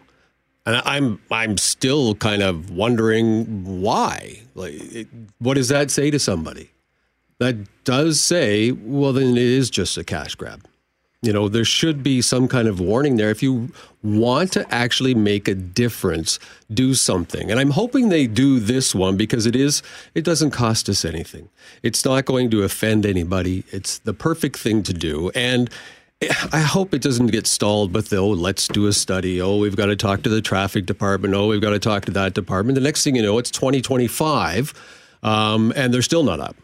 [0.66, 4.42] And I'm I'm still kind of wondering why.
[4.56, 6.72] Like, it, what does that say to somebody?
[7.40, 10.66] That does say, well, then it is just a cash grab.
[11.22, 13.30] You know, there should be some kind of warning there.
[13.30, 13.72] If you
[14.02, 16.40] want to actually make a difference,
[16.74, 17.52] do something.
[17.52, 19.84] And I'm hoping they do this one because it is
[20.16, 21.50] it doesn't cost us anything.
[21.84, 23.66] It's not going to offend anybody.
[23.72, 25.30] It's the perfect thing to do.
[25.36, 25.70] And
[26.54, 29.42] I hope it doesn't get stalled the, oh, let's do a study.
[29.42, 31.34] Oh, we've got to talk to the traffic department.
[31.34, 32.76] Oh, we've got to talk to that department.
[32.76, 34.74] The next thing you know, it's 2025
[35.24, 36.56] um, and they're still not up.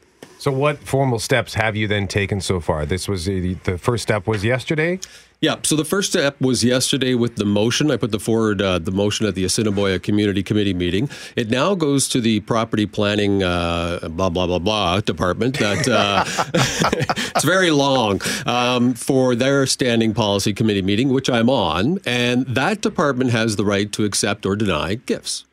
[0.46, 2.86] So, what formal steps have you then taken so far?
[2.86, 5.00] This was the, the first step was yesterday.
[5.42, 5.56] Yeah.
[5.64, 7.90] So the first step was yesterday with the motion.
[7.90, 11.10] I put the forward uh, the motion at the Assiniboia Community Committee meeting.
[11.36, 15.58] It now goes to the property planning uh, blah blah blah blah department.
[15.58, 16.26] That uh,
[17.36, 22.82] it's very long um, for their standing policy committee meeting, which I'm on, and that
[22.82, 25.44] department has the right to accept or deny gifts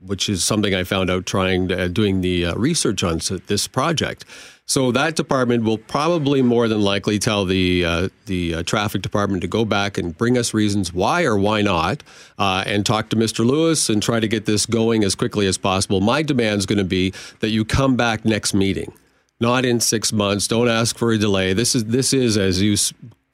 [0.00, 3.66] which is something I found out trying to, uh, doing the uh, research on this
[3.66, 4.24] project.
[4.64, 9.40] So that department will probably more than likely tell the uh, the uh, traffic department
[9.40, 12.02] to go back and bring us reasons why or why not,
[12.38, 13.46] uh, and talk to Mr.
[13.46, 16.00] Lewis and try to get this going as quickly as possible.
[16.00, 18.92] My demand is going to be that you come back next meeting,
[19.40, 20.46] not in six months.
[20.46, 21.54] Don't ask for a delay.
[21.54, 22.76] This is this is as you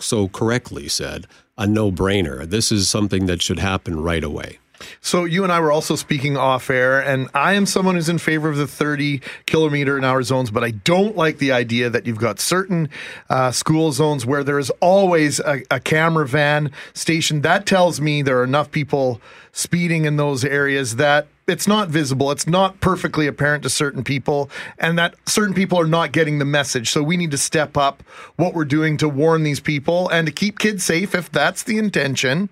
[0.01, 1.27] so correctly said
[1.59, 2.49] a no brainer.
[2.49, 4.59] This is something that should happen right away.
[5.01, 8.19] So you and I were also speaking off air, and I am someone who's in
[8.19, 12.07] favor of the 30 kilometer an hour zones, but I don't like the idea that
[12.07, 12.89] you've got certain
[13.29, 17.43] uh, school zones where there is always a, a camera van stationed.
[17.43, 19.21] That tells me there are enough people
[19.53, 22.31] speeding in those areas that it's not visible.
[22.31, 26.45] It's not perfectly apparent to certain people, and that certain people are not getting the
[26.45, 26.91] message.
[26.91, 28.03] So we need to step up
[28.37, 31.79] what we're doing to warn these people and to keep kids safe if that's the
[31.79, 32.49] intention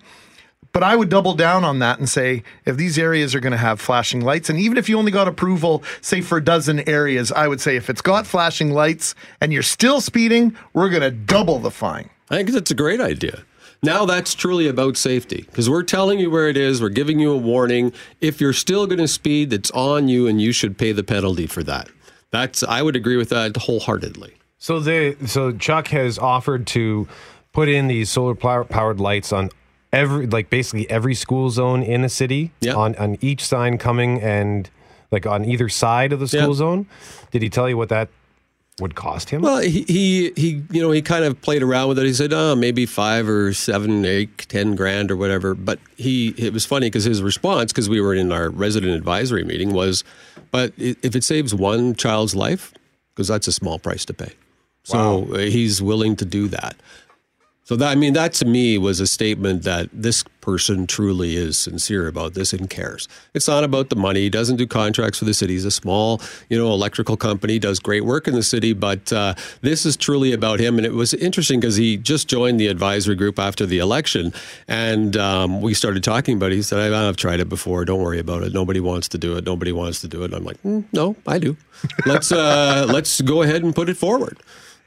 [0.73, 3.59] But I would double down on that and say if these areas are going to
[3.59, 7.31] have flashing lights, and even if you only got approval, say for a dozen areas,
[7.31, 11.11] I would say if it's got flashing lights and you're still speeding, we're going to
[11.11, 12.09] double the fine.
[12.31, 13.45] I think that's a great idea.
[13.83, 16.81] Now that's truly about safety because we're telling you where it is.
[16.81, 17.93] We're giving you a warning.
[18.21, 21.47] If you're still going to speed, it's on you, and you should pay the penalty
[21.47, 21.91] for that.
[22.31, 24.35] That's I would agree with that wholeheartedly.
[24.59, 27.09] So the so Chuck has offered to
[27.53, 29.51] put in these solar powered lights on
[29.93, 34.71] every like basically every school zone in the city on on each sign coming and
[35.11, 36.55] like on either side of the school Yeah.
[36.55, 36.87] zone.
[37.31, 38.09] Did he tell you what that
[38.81, 39.43] would cost him?
[39.43, 42.07] Well, he, he he you know he kind of played around with it.
[42.07, 46.53] He said, "Oh, maybe five or seven, eight, ten grand or whatever." But he it
[46.55, 50.05] was funny because his response, because we were in our resident advisory meeting, was,
[50.51, 52.73] "But if it saves one child's life,
[53.15, 54.33] because that's a small price to pay."
[54.85, 56.75] So uh, he's willing to do that.
[57.73, 61.57] So that I mean, that to me was a statement that this person truly is
[61.57, 63.09] sincere about this and cares.
[63.33, 64.21] It's not about the money.
[64.21, 65.55] He doesn't do contracts for the city.
[65.55, 66.21] He's a small,
[66.51, 67.59] you know, electrical company.
[67.59, 70.77] Does great work in the city, but uh, this is truly about him.
[70.77, 74.35] And it was interesting because he just joined the advisory group after the election,
[74.69, 76.57] and um, we started talking about it.
[76.57, 77.87] He said, "I've tried it before.
[77.87, 78.53] Don't worry about it.
[78.53, 79.47] Nobody wants to do it.
[79.47, 81.57] Nobody wants to do it." And I'm like, "Mm, "No, I do.
[82.05, 84.37] Let's uh, let's go ahead and put it forward."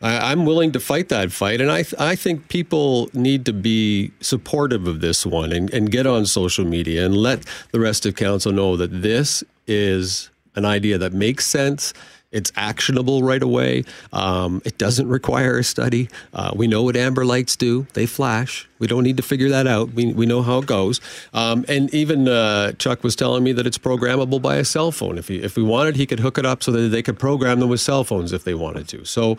[0.01, 3.53] I, I'm willing to fight that fight, and I th- I think people need to
[3.53, 8.05] be supportive of this one and, and get on social media and let the rest
[8.05, 11.93] of council know that this is an idea that makes sense.
[12.31, 13.85] It's actionable right away.
[14.11, 16.09] Um, it doesn't require a study.
[16.33, 18.67] Uh, we know what amber lights do; they flash.
[18.77, 19.93] We don't need to figure that out.
[19.93, 20.99] We we know how it goes.
[21.33, 25.17] Um, and even uh, Chuck was telling me that it's programmable by a cell phone.
[25.17, 27.61] If he if we wanted, he could hook it up so that they could program
[27.61, 29.05] them with cell phones if they wanted to.
[29.05, 29.37] So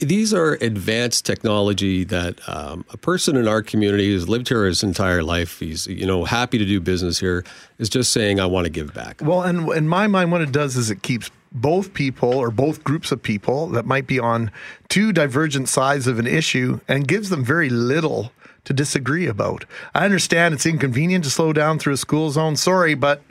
[0.00, 4.82] these are advanced technology that um, a person in our community who's lived here his
[4.82, 7.44] entire life, he's you know happy to do business here,
[7.78, 9.20] is just saying I want to give back.
[9.22, 12.84] Well, and in my mind, what it does is it keeps both people or both
[12.84, 14.50] groups of people that might be on
[14.88, 18.32] two divergent sides of an issue and gives them very little
[18.64, 19.64] to disagree about.
[19.94, 22.56] I understand it's inconvenient to slow down through a school zone.
[22.56, 23.22] Sorry, but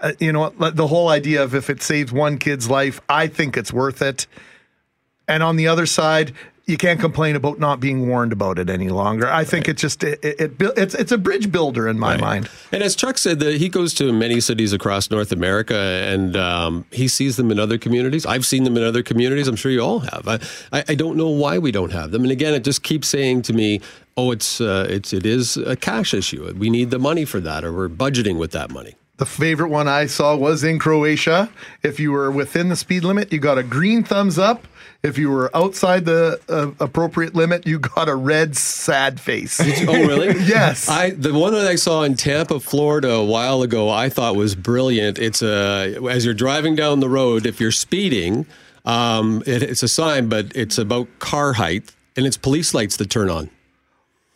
[0.00, 0.50] uh, you know?
[0.50, 4.26] The whole idea of if it saves one kid's life, I think it's worth it.
[5.28, 6.34] And on the other side,
[6.66, 9.30] you can't complain about not being warned about it any longer.
[9.30, 12.48] I think it just it, it, it it's it's a bridge builder in my mind.
[12.72, 16.86] And as Chuck said, that he goes to many cities across North America, and um,
[16.90, 18.24] he sees them in other communities.
[18.24, 19.46] I've seen them in other communities.
[19.46, 20.26] I'm sure you all have.
[20.26, 20.40] I,
[20.72, 22.22] I, I don't know why we don't have them.
[22.22, 23.82] And again, it just keeps saying to me,
[24.16, 26.50] "Oh, it's uh, it's it is a cash issue.
[26.56, 29.86] We need the money for that, or we're budgeting with that money." The favorite one
[29.86, 31.48] I saw was in Croatia.
[31.84, 34.66] If you were within the speed limit, you got a green thumbs up.
[35.04, 39.60] If you were outside the uh, appropriate limit, you got a red sad face.
[39.60, 40.28] oh, really?
[40.46, 40.88] yes.
[40.88, 44.54] I the one that I saw in Tampa, Florida, a while ago, I thought was
[44.54, 45.18] brilliant.
[45.18, 48.46] It's a as you're driving down the road, if you're speeding,
[48.86, 53.10] um, it, it's a sign, but it's about car height, and it's police lights that
[53.10, 53.50] turn on.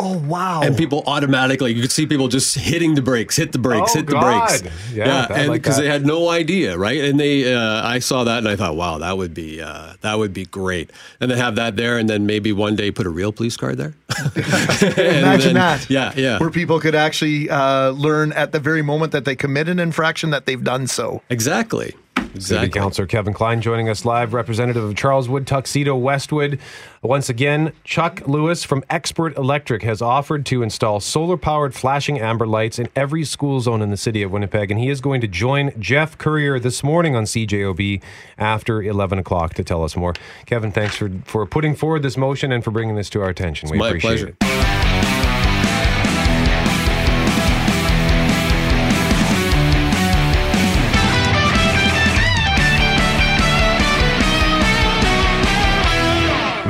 [0.01, 0.61] Oh wow!
[0.63, 3.99] And people automatically, you could see people just hitting the brakes, hit the brakes, Oh,
[3.99, 4.63] hit the brakes.
[4.93, 5.83] Yeah, I and because that.
[5.83, 7.01] they had no idea, right?
[7.03, 10.17] And they, uh, I saw that and I thought, wow, that would be uh, that
[10.17, 10.93] would be great.
[11.21, 13.75] And then have that there, and then maybe one day put a real police car
[13.75, 13.95] there.
[14.37, 15.91] Imagine then- that.
[15.91, 16.39] Yeah, yeah.
[16.39, 20.31] Where people could actually uh, learn at the very moment that they commit an infraction
[20.31, 21.23] that they've done so.
[21.29, 21.95] Exactly.
[22.41, 26.59] City Councilor Kevin Klein joining us live, representative of Charleswood, Tuxedo, Westwood.
[27.03, 32.47] Once again, Chuck Lewis from Expert Electric has offered to install solar powered flashing amber
[32.47, 34.70] lights in every school zone in the city of Winnipeg.
[34.70, 38.03] And he is going to join Geoff Currier this morning on CJOB
[38.36, 40.14] after 11 o'clock to tell us more.
[40.47, 43.68] Kevin, thanks for, for putting forward this motion and for bringing this to our attention.
[43.70, 44.36] we my appreciate pleasure.
[44.41, 44.68] it.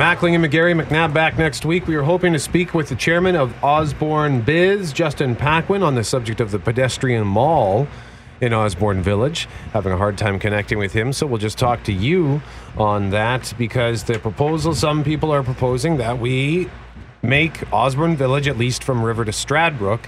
[0.09, 1.85] Mackling and McGarry McNabb back next week.
[1.85, 6.03] We are hoping to speak with the chairman of Osborne Biz, Justin Paquin, on the
[6.03, 7.87] subject of the pedestrian mall
[8.41, 9.47] in Osborne Village.
[9.71, 12.41] Having a hard time connecting with him, so we'll just talk to you
[12.75, 16.71] on that because the proposal, some people are proposing that we
[17.21, 19.99] make Osborne Village, at least from River to Stradbrook,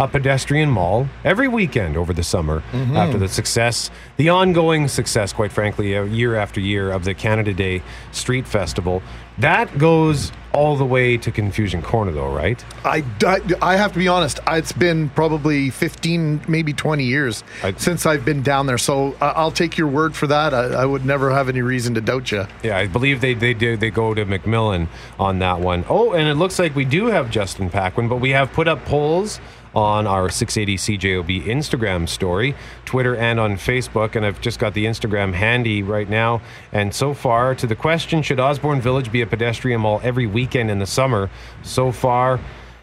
[0.00, 2.96] a pedestrian mall every weekend over the summer Mhm.
[2.96, 7.52] after the success, the ongoing success, quite frankly, uh, year after year of the Canada
[7.52, 7.82] Day
[8.12, 9.02] Street Festival.
[9.38, 12.64] That goes all the way to Confusion Corner, though, right?
[12.84, 14.40] I, I, I have to be honest.
[14.48, 17.44] It's been probably 15, maybe 20 years
[17.76, 18.78] since I've been down there.
[18.78, 20.54] So uh, I'll take your word for that.
[20.54, 22.46] I, I would never have any reason to doubt you.
[22.64, 24.88] Yeah, I believe they they do they go to McMillan
[25.20, 25.84] on that one.
[25.88, 28.84] Oh, and it looks like we do have Justin Paquin, but we have put up
[28.86, 29.38] polls
[29.78, 34.16] on our 680 CJOB Instagram story, Twitter, and on Facebook.
[34.16, 36.40] And I've just got the Instagram handy right now.
[36.72, 40.68] And so far, to the question, should Osborne Village be a pedestrian mall every weekend
[40.68, 41.30] in the summer?
[41.62, 42.40] So far,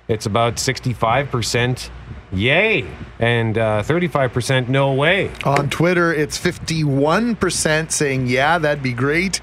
[0.08, 1.90] it's about 65%
[2.32, 2.88] yay
[3.20, 5.32] and uh, 35% no way.
[5.44, 9.42] On Twitter, it's 51% saying, yeah, that'd be great.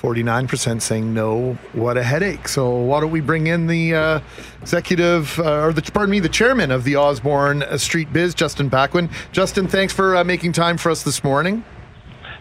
[0.00, 2.48] 49% saying no, what a headache.
[2.48, 4.20] So why don't we bring in the uh,
[4.60, 9.08] executive, uh, or the, pardon me, the chairman of the Osborne Street Biz, Justin Paquin.
[9.32, 11.64] Justin, thanks for uh, making time for us this morning.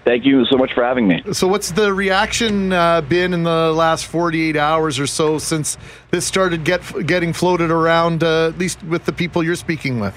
[0.06, 1.24] Thank you so much for having me.
[1.32, 5.80] So, what's the reaction uh, been in the last 48 hours or so since
[6.12, 10.16] this started get, getting floated around, uh, at least with the people you're speaking with?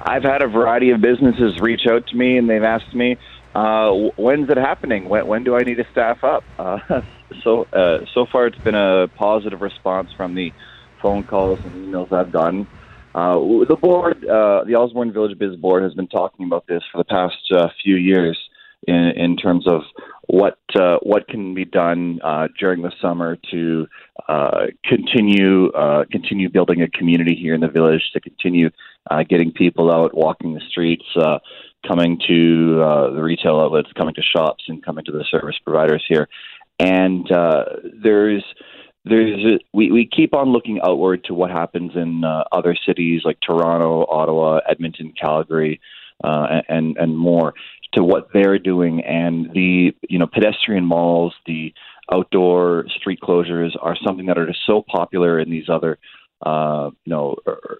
[0.00, 3.18] I've had a variety of businesses reach out to me and they've asked me,
[3.54, 5.08] uh, when's it happening?
[5.08, 6.44] When, when do I need to staff up?
[6.58, 6.78] Uh,
[7.42, 10.52] so, uh, so far, it's been a positive response from the
[11.02, 12.66] phone calls and emails I've gotten.
[13.14, 13.38] Uh,
[13.68, 17.36] the board, the Osborne Village Biz Board, has been talking about this for the past
[17.82, 18.38] few years
[18.86, 19.82] in, in terms of
[20.28, 23.86] what uh, what can be done uh, during the summer to
[24.28, 28.70] uh, continue uh, continue building a community here in the village, to continue
[29.10, 31.38] uh, getting people out walking the streets, uh,
[31.86, 32.76] coming to
[33.14, 36.28] the retail outlets, coming to shops, and coming to the service providers here.
[36.78, 37.26] And
[38.02, 38.44] there's
[39.04, 42.22] there's a, we we keep on looking outward to what happens in
[42.52, 45.80] other cities like Toronto, Ottawa, Edmonton, Calgary,
[46.22, 47.54] and and more
[47.94, 51.72] to what they're doing and the you know pedestrian malls, the
[52.12, 55.98] outdoor street closures are something that are just so popular in these other
[56.42, 57.36] uh, you know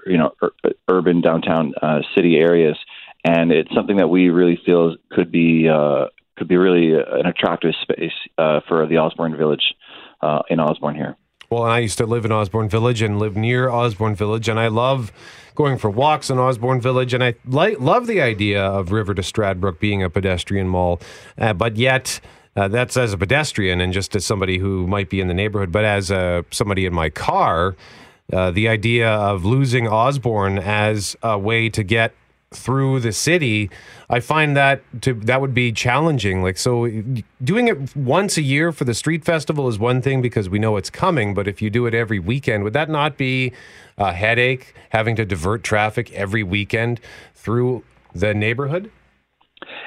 [0.07, 2.77] you know ur- urban downtown uh, city areas,
[3.25, 6.07] and it's something that we really feel could be uh,
[6.37, 9.75] could be really an attractive space uh, for the Osborne Village
[10.23, 11.17] uh, in Osborne here.
[11.51, 14.69] Well, I used to live in Osborne Village and live near Osborne Village, and I
[14.69, 15.13] love
[15.55, 19.23] going for walks in Osborne Village, and I like, love the idea of River to
[19.23, 21.01] Stradbrook being a pedestrian mall,
[21.37, 22.21] uh, but yet.
[22.57, 25.71] Uh, that's as a pedestrian and just as somebody who might be in the neighborhood,
[25.71, 27.77] but as a, somebody in my car,
[28.33, 32.15] uh, the idea of losing Osborne as a way to get
[32.51, 33.71] through the city,
[34.09, 36.43] I find that to that would be challenging.
[36.43, 36.89] Like so,
[37.43, 40.77] doing it once a year for the street festival is one thing because we know
[40.77, 41.35] it's coming.
[41.35, 43.53] But if you do it every weekend, would that not be
[43.99, 44.75] a headache?
[44.91, 47.01] Having to divert traffic every weekend
[47.35, 47.85] through
[48.15, 48.91] the neighborhood.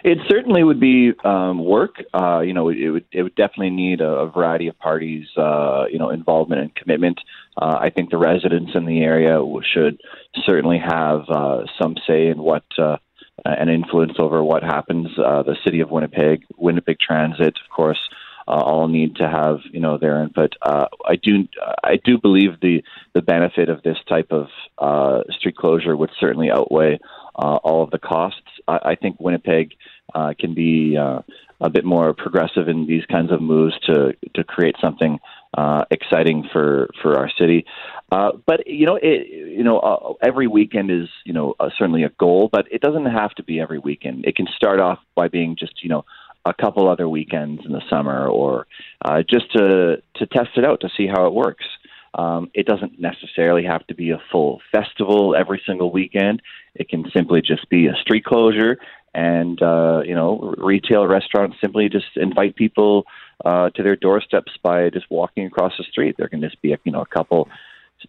[0.03, 1.95] It certainly would be um, work.
[2.13, 5.85] Uh, you know, it would it would definitely need a, a variety of parties, uh,
[5.91, 7.19] you know, involvement and commitment.
[7.57, 9.39] Uh, I think the residents in the area
[9.73, 9.99] should
[10.45, 12.97] certainly have uh, some say in what uh,
[13.45, 15.07] an influence over what happens.
[15.17, 17.99] Uh, the city of Winnipeg, Winnipeg Transit, of course,
[18.47, 20.53] uh, all need to have you know their input.
[20.61, 21.47] Uh, I do
[21.83, 22.83] I do believe the
[23.13, 24.47] the benefit of this type of
[24.77, 26.99] uh, street closure would certainly outweigh
[27.35, 28.41] uh, all of the costs.
[28.67, 29.73] I, I think Winnipeg
[30.13, 31.21] uh, can be uh,
[31.59, 35.19] a bit more progressive in these kinds of moves to to create something
[35.57, 37.65] uh, exciting for for our city.
[38.11, 42.03] Uh, but you know, it, you know, uh, every weekend is you know uh, certainly
[42.03, 44.25] a goal, but it doesn't have to be every weekend.
[44.25, 46.05] It can start off by being just you know
[46.45, 48.67] a couple other weekends in the summer, or
[49.03, 51.65] uh, just to to test it out to see how it works.
[52.13, 56.41] Um, it doesn't necessarily have to be a full festival every single weekend.
[56.75, 58.79] It can simply just be a street closure,
[59.13, 63.05] and uh, you know, retail restaurants simply just invite people
[63.45, 66.15] uh, to their doorsteps by just walking across the street.
[66.17, 67.49] There can just be a, you know a couple,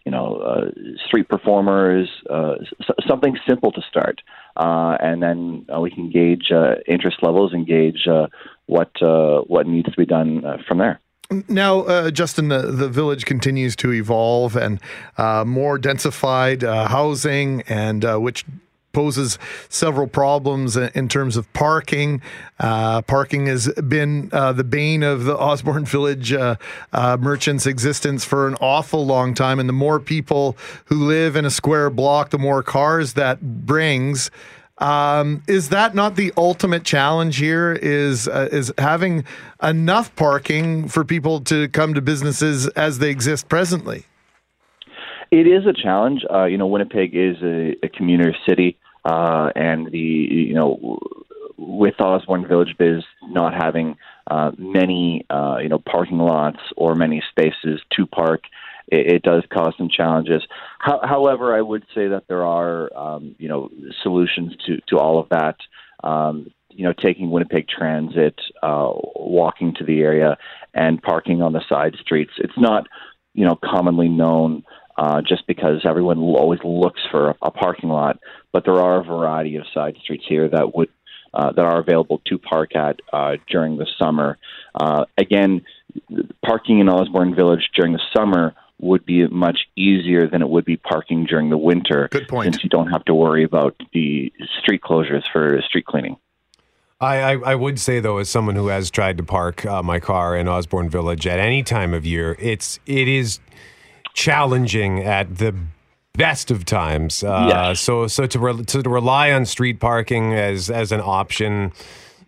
[0.05, 0.71] you know, uh,
[1.07, 4.21] street performers, uh, s- something simple to start,
[4.57, 8.27] uh, and then uh, we can gauge uh, interest levels and gauge uh,
[8.67, 10.99] what uh, what needs to be done uh, from there.
[11.47, 14.79] Now, uh, Justin, the, the village continues to evolve and
[15.17, 18.45] uh, more densified uh, housing, and uh, which
[18.93, 19.37] poses
[19.69, 22.21] several problems in terms of parking.
[22.59, 26.55] Uh, parking has been uh, the bane of the Osborne Village uh,
[26.93, 29.59] uh, merchants' existence for an awful long time.
[29.59, 34.31] And the more people who live in a square block, the more cars that brings.
[34.77, 37.73] Um, is that not the ultimate challenge here?
[37.73, 39.23] Is uh, is having
[39.61, 44.05] enough parking for people to come to businesses as they exist presently?
[45.31, 46.21] It is a challenge.
[46.31, 50.99] Uh, you know, Winnipeg is a, a commuter city, uh, and the you know
[51.57, 53.97] with Osborne Village Biz not having
[54.29, 58.43] uh, many uh, you know parking lots or many spaces to park,
[58.87, 60.43] it, it does cause some challenges.
[60.79, 63.69] How, however, I would say that there are um, you know
[64.01, 65.57] solutions to to all of that.
[66.03, 70.37] Um, you know, taking Winnipeg Transit, uh, walking to the area,
[70.73, 72.31] and parking on the side streets.
[72.37, 72.87] It's not
[73.33, 74.63] you know commonly known
[74.97, 78.19] uh, just because everyone always looks for a, a parking lot.
[78.53, 80.89] But there are a variety of side streets here that would
[81.33, 84.37] uh, that are available to park at uh, during the summer.
[84.79, 85.63] Uh, again,
[86.45, 90.77] parking in Osborne Village during the summer would be much easier than it would be
[90.77, 92.07] parking during the winter.
[92.11, 92.53] Good point.
[92.53, 96.17] Since you don't have to worry about the street closures for street cleaning.
[96.99, 99.99] I, I, I would say though, as someone who has tried to park uh, my
[99.99, 103.39] car in Osborne Village at any time of year, it's it is
[104.13, 105.55] challenging at the
[106.17, 107.23] best of times.
[107.23, 107.79] Uh, Yes.
[107.79, 111.71] So so to, re- to rely on street parking as as an option.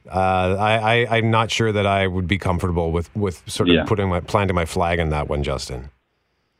[0.07, 3.75] Uh, I, I I'm not sure that I would be comfortable with with sort of
[3.75, 3.85] Yeah.
[3.85, 5.89] putting my planting my flag in that one, Justin.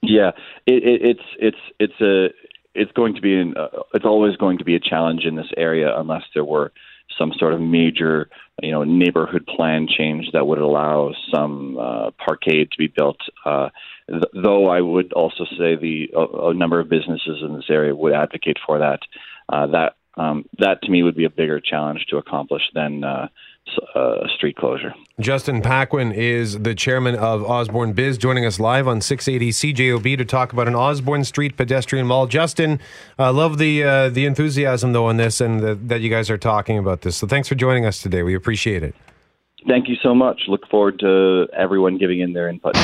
[0.02, 0.32] Yeah,
[0.66, 2.30] it, it, it's it's it's a
[2.74, 5.48] it's going to be an, uh, it's always going to be a challenge in this
[5.58, 6.72] area unless there were
[7.18, 8.30] some sort of major
[8.62, 13.18] you know neighborhood plan change that would allow some uh, parkade to be built.
[13.46, 13.70] Uh,
[14.10, 17.96] th- though I would also say the a, a number of businesses in this area
[17.96, 19.00] would advocate for that.
[19.50, 23.28] Uh, that um, that to me would be a bigger challenge to accomplish than uh,
[23.96, 24.94] uh, a street closure.
[25.20, 30.26] Justin Paquin is the chairman of Osborne Biz, joining us live on 680 CJOB to
[30.26, 32.28] talk about an Osborne Street pedestrian mall.
[32.28, 32.80] Justin,
[33.18, 36.38] I love the uh, the enthusiasm though on this, and the, that you guys are
[36.38, 37.18] talking about this.
[37.18, 38.24] So thanks for joining us today.
[38.24, 38.96] We appreciate it.
[39.68, 40.42] Thank you so much.
[40.48, 42.76] Look forward to everyone giving in their input.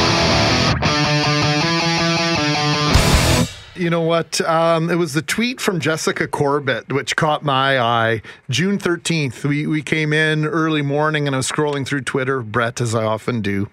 [3.82, 4.40] You know what?
[4.42, 8.22] Um, it was the tweet from Jessica Corbett which caught my eye.
[8.48, 12.80] June 13th, we, we came in early morning and I was scrolling through Twitter, Brett,
[12.80, 13.70] as I often do.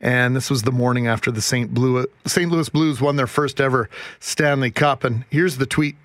[0.00, 1.74] And this was the morning after the St.
[1.74, 2.48] Blue, St.
[2.48, 3.90] Louis Blues won their first ever
[4.20, 5.02] Stanley Cup.
[5.02, 5.96] And here's the tweet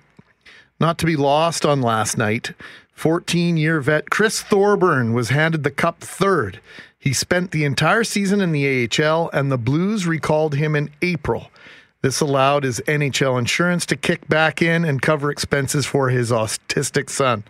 [0.80, 2.54] not to be lost on last night.
[2.96, 6.58] 14 year vet Chris Thorburn was handed the cup third.
[6.98, 11.50] He spent the entire season in the AHL, and the Blues recalled him in April.
[12.04, 17.08] This allowed his NHL insurance to kick back in and cover expenses for his autistic
[17.08, 17.44] son,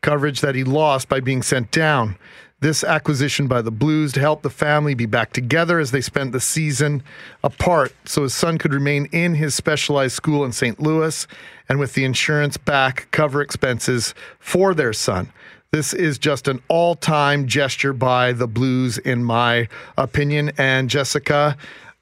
[0.00, 2.16] coverage that he lost by being sent down.
[2.58, 6.32] This acquisition by the Blues to help the family be back together as they spent
[6.32, 7.04] the season
[7.44, 10.80] apart so his son could remain in his specialized school in St.
[10.80, 11.28] Louis
[11.68, 15.32] and with the insurance back cover expenses for their son.
[15.70, 20.50] This is just an all time gesture by the Blues, in my opinion.
[20.58, 21.56] And Jessica,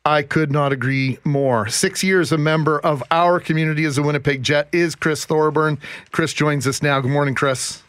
[0.04, 1.68] I could not agree more.
[1.68, 5.78] Six years a member of our community as a Winnipeg Jet is Chris Thorburn.
[6.10, 7.00] Chris joins us now.
[7.00, 7.82] Good morning, Chris.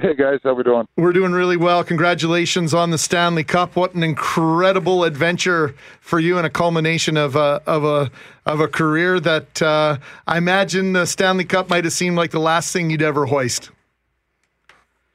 [0.00, 0.86] Hey guys, how we doing?
[0.96, 1.82] We're doing really well.
[1.82, 3.74] Congratulations on the Stanley Cup.
[3.74, 8.10] What an incredible adventure for you and a culmination of a of a
[8.46, 9.96] of a career that uh,
[10.28, 13.70] I imagine the Stanley Cup might have seemed like the last thing you'd ever hoist.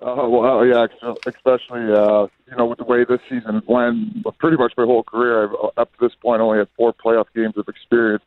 [0.05, 0.85] Oh well, yeah,
[1.25, 4.25] especially uh, you know with the way this season went.
[4.37, 7.53] Pretty much my whole career, I've up to this point only had four playoff games
[7.55, 8.23] of experience.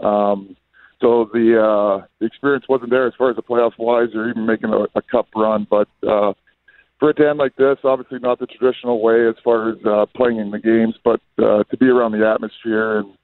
[0.00, 0.56] Um,
[1.00, 4.46] so the uh, the experience wasn't there as far as the playoffs wise, or even
[4.46, 5.64] making a, a cup run.
[5.70, 6.32] But uh,
[6.98, 10.38] for to end like this, obviously not the traditional way as far as uh, playing
[10.38, 13.14] in the games, but uh, to be around the atmosphere and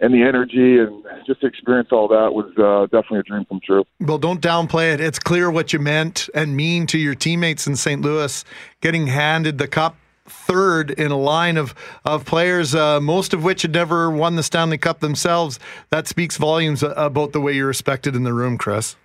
[0.00, 3.60] and the energy and just to experience all that was uh, definitely a dream come
[3.64, 3.84] true.
[4.00, 5.00] Well, don't downplay it.
[5.00, 8.00] It's clear what you meant and mean to your teammates in St.
[8.02, 8.44] Louis,
[8.80, 9.96] getting handed the cup
[10.28, 11.74] third in a line of
[12.04, 15.58] of players, uh, most of which had never won the Stanley Cup themselves.
[15.90, 18.96] That speaks volumes about the way you're respected in the room, Chris.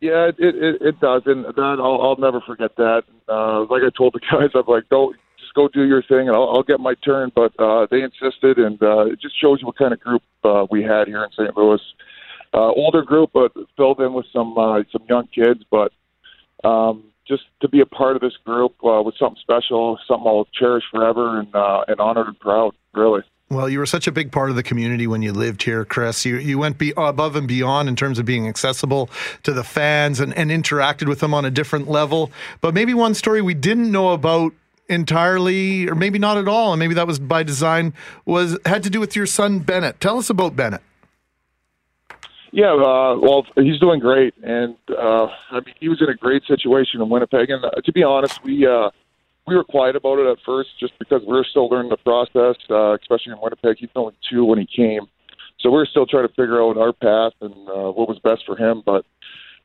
[0.00, 3.04] Yeah, it it, it does, and that I'll, I'll never forget that.
[3.28, 5.16] Uh, like I told the guys, I'm like, don't
[5.56, 7.32] go do your thing, and I'll, I'll get my turn.
[7.34, 10.66] But uh, they insisted, and uh, it just shows you what kind of group uh,
[10.70, 11.56] we had here in St.
[11.56, 11.80] Louis.
[12.54, 15.92] Uh, older group, but filled in with some uh, some young kids, but
[16.62, 20.46] um, just to be a part of this group uh, was something special, something I'll
[20.54, 23.22] cherish forever, and uh, and honored and proud, really.
[23.48, 26.24] Well, you were such a big part of the community when you lived here, Chris.
[26.24, 29.08] You you went be, above and beyond in terms of being accessible
[29.44, 32.30] to the fans and, and interacted with them on a different level.
[32.60, 34.52] But maybe one story we didn't know about
[34.88, 38.90] entirely, or maybe not at all, and maybe that was by design, was had to
[38.90, 40.00] do with your son Bennett.
[40.00, 40.82] Tell us about Bennett.
[42.52, 46.42] Yeah, uh, well, he's doing great, and uh, I mean, he was in a great
[46.46, 47.50] situation in Winnipeg.
[47.50, 48.90] And uh, to be honest, we uh,
[49.46, 52.56] we were quiet about it at first, just because we were still learning the process,
[52.70, 53.76] uh, especially in Winnipeg.
[53.78, 55.02] He's only two when he came,
[55.60, 58.44] so we are still trying to figure out our path and uh, what was best
[58.46, 58.82] for him.
[58.86, 59.04] But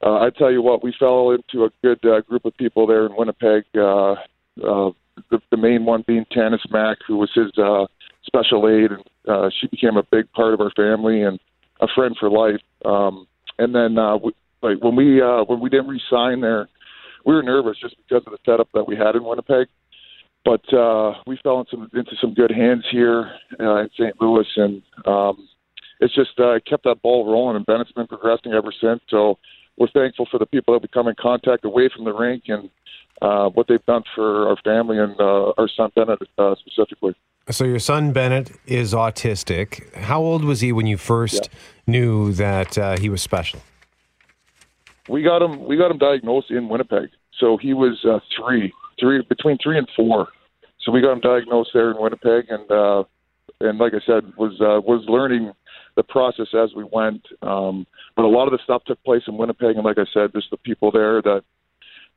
[0.04, 3.06] uh, I tell you what, we fell into a good uh, group of people there
[3.06, 3.64] in Winnipeg.
[3.76, 4.16] Uh,
[4.64, 4.92] uh,
[5.30, 7.86] the, the main one being Tanis Mack, who was his uh,
[8.26, 11.40] special aide, and uh, she became a big part of our family and
[11.82, 12.62] a friend for life.
[12.86, 13.28] Um,
[13.58, 14.32] and then, uh, we,
[14.62, 16.70] like when we uh, when we didn't re-sign there,
[17.26, 19.68] we were nervous just because of the setup that we had in Winnipeg.
[20.44, 24.20] But uh, we fell into, into some good hands here uh, in St.
[24.20, 25.48] Louis, and um,
[26.00, 29.02] it's just uh, kept that ball rolling, and Bennett's been progressing ever since.
[29.10, 29.38] So
[29.78, 32.72] we're thankful for the people that we come in contact away from the rink and
[33.22, 37.16] uh, what they've done for our family and uh, our son Bennett uh, specifically.
[37.50, 39.94] So your son Bennett is autistic.
[39.96, 41.50] How old was he when you first
[41.88, 43.62] knew that uh, he was special?
[45.10, 45.66] We got him.
[45.66, 47.10] We got him diagnosed in Winnipeg.
[47.40, 50.28] So he was uh, three, three between three and four.
[50.82, 53.04] So we got him diagnosed there in Winnipeg, and uh,
[53.60, 55.52] and like I said, was uh, was learning
[55.96, 57.26] the process as we went.
[57.42, 57.86] Um,
[58.16, 60.50] but a lot of the stuff took place in Winnipeg, and like I said, just
[60.52, 61.44] the people there that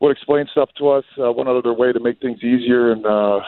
[0.04, 2.92] would explain stuff to us, uh, went out of their way to make things easier
[2.92, 3.40] and uh,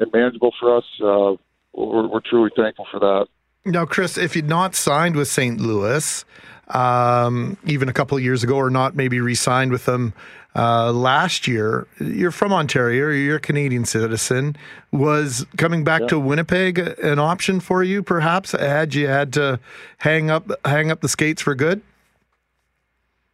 [0.00, 0.84] and manageable for us.
[1.00, 1.36] Uh,
[1.74, 3.26] we're, we're truly thankful for that.
[3.66, 5.60] Now, Chris, if you'd not signed with St.
[5.60, 6.24] Louis,
[6.68, 10.12] um, even a couple of years ago, or not maybe re-signed with them
[10.54, 14.56] uh, last year, you're from Ontario, you're a Canadian citizen.
[14.92, 16.06] Was coming back Yeah.
[16.08, 18.02] to Winnipeg an option for you?
[18.02, 19.58] Perhaps had you had to
[19.98, 21.80] hang up hang up the skates for good?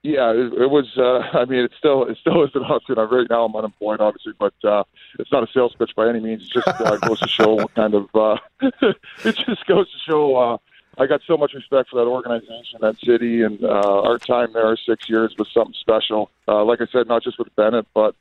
[0.02, 0.86] Yeah, it, it was.
[0.97, 2.98] Uh, I mean, it still it still is an option.
[2.98, 4.85] Uh, right now, I'm unemployed, obviously, but uh,
[5.18, 6.43] it's not a sales pitch by any means.
[6.43, 8.09] It just uh, goes to show what kind of.
[8.14, 8.36] Uh,
[9.24, 10.36] it just goes to show.
[10.36, 10.59] Uh,
[10.98, 14.77] I got so much respect for that organization, that city, and uh, our time there,
[14.77, 16.31] six years, was something special.
[16.48, 18.14] Uh, like I said, not just with Bennett, but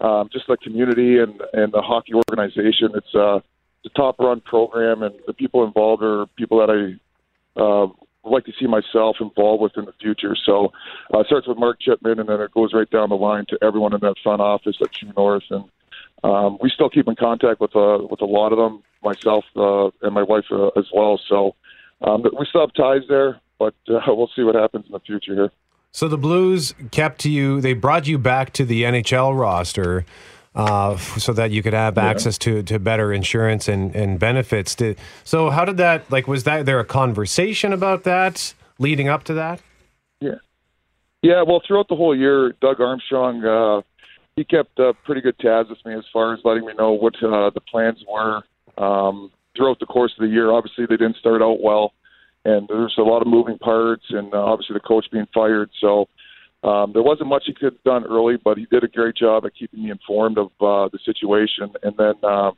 [0.00, 2.92] um, just the community and and the hockey organization.
[2.94, 3.40] It's uh,
[3.84, 7.88] it's a top run program, and the people involved are people that I uh,
[8.26, 10.36] would like to see myself involved with in the future.
[10.44, 10.72] So
[11.14, 13.58] uh, it starts with Mark Chipman, and then it goes right down the line to
[13.62, 15.44] everyone in that front office at True North.
[15.50, 15.64] And
[16.24, 19.90] um, we still keep in contact with uh, with a lot of them, myself uh,
[20.02, 21.20] and my wife uh, as well.
[21.28, 21.54] So
[22.02, 25.34] um, we still have ties there, but uh, we'll see what happens in the future
[25.34, 25.52] here.
[25.92, 27.60] So the Blues kept you.
[27.62, 30.04] They brought you back to the NHL roster.
[30.56, 34.74] Uh, so that you could have access to, to better insurance and, and benefits.
[34.74, 39.24] Did, so how did that like was that there a conversation about that leading up
[39.24, 39.60] to that?
[40.18, 40.36] Yeah.
[41.22, 43.82] Yeah, well, throughout the whole year, Doug Armstrong, uh,
[44.36, 47.14] he kept uh, pretty good tabs with me as far as letting me know what
[47.22, 48.42] uh, the plans were
[48.78, 50.50] um, throughout the course of the year.
[50.50, 51.92] Obviously, they didn't start out well,
[52.44, 55.70] and there's a lot of moving parts, and uh, obviously the coach being fired.
[55.80, 56.08] So
[56.66, 59.44] um, there wasn't much he could have done early, but he did a great job
[59.46, 61.72] at keeping me informed of uh, the situation.
[61.82, 62.50] And then uh,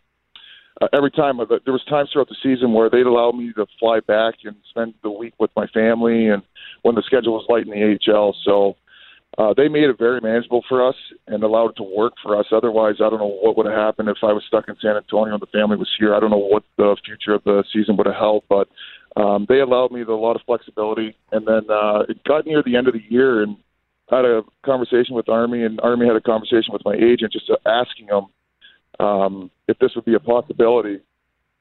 [0.80, 3.66] uh, every time, uh, there was times throughout the season where they'd allow me to
[3.78, 6.42] fly back and spend the week with my family, and
[6.82, 8.34] when the schedule was light in the AHL.
[8.44, 8.76] So
[9.36, 12.46] uh, they made it very manageable for us and allowed it to work for us.
[12.50, 15.34] Otherwise, I don't know what would have happened if I was stuck in San Antonio
[15.34, 16.14] and the family was here.
[16.14, 18.68] I don't know what the future of the season would have held, but
[19.16, 21.14] um, they allowed me a lot of flexibility.
[21.30, 23.56] And then uh, it got near the end of the year, and
[24.10, 28.08] Had a conversation with Army, and Army had a conversation with my agent, just asking
[28.08, 30.98] him um, if this would be a possibility.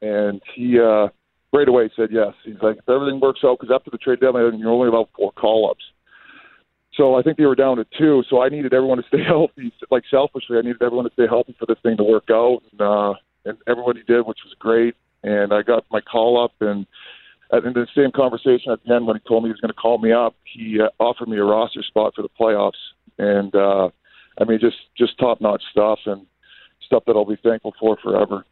[0.02, 1.07] And he uh,
[1.53, 2.34] right away said yes.
[2.44, 5.32] He's like, if everything works out, because after the trade deadline, you're only allowed four
[5.32, 5.84] call ups.
[6.95, 8.24] So I think they were down to two.
[8.30, 9.72] So I needed everyone to stay healthy.
[9.91, 12.82] Like selfishly, I needed everyone to stay healthy for this thing to work out, and,
[12.82, 13.14] uh,
[13.45, 14.95] and everybody did, which was great.
[15.24, 16.86] And I got my call up, and
[17.53, 19.74] in the same conversation at the end when he told me he was going to
[19.74, 22.74] call me up, he uh, offered me a roster spot for the playoffs,
[23.18, 23.90] and uh,
[24.40, 26.26] I mean just just top notch stuff and
[26.86, 28.45] stuff that I'll be thankful for forever.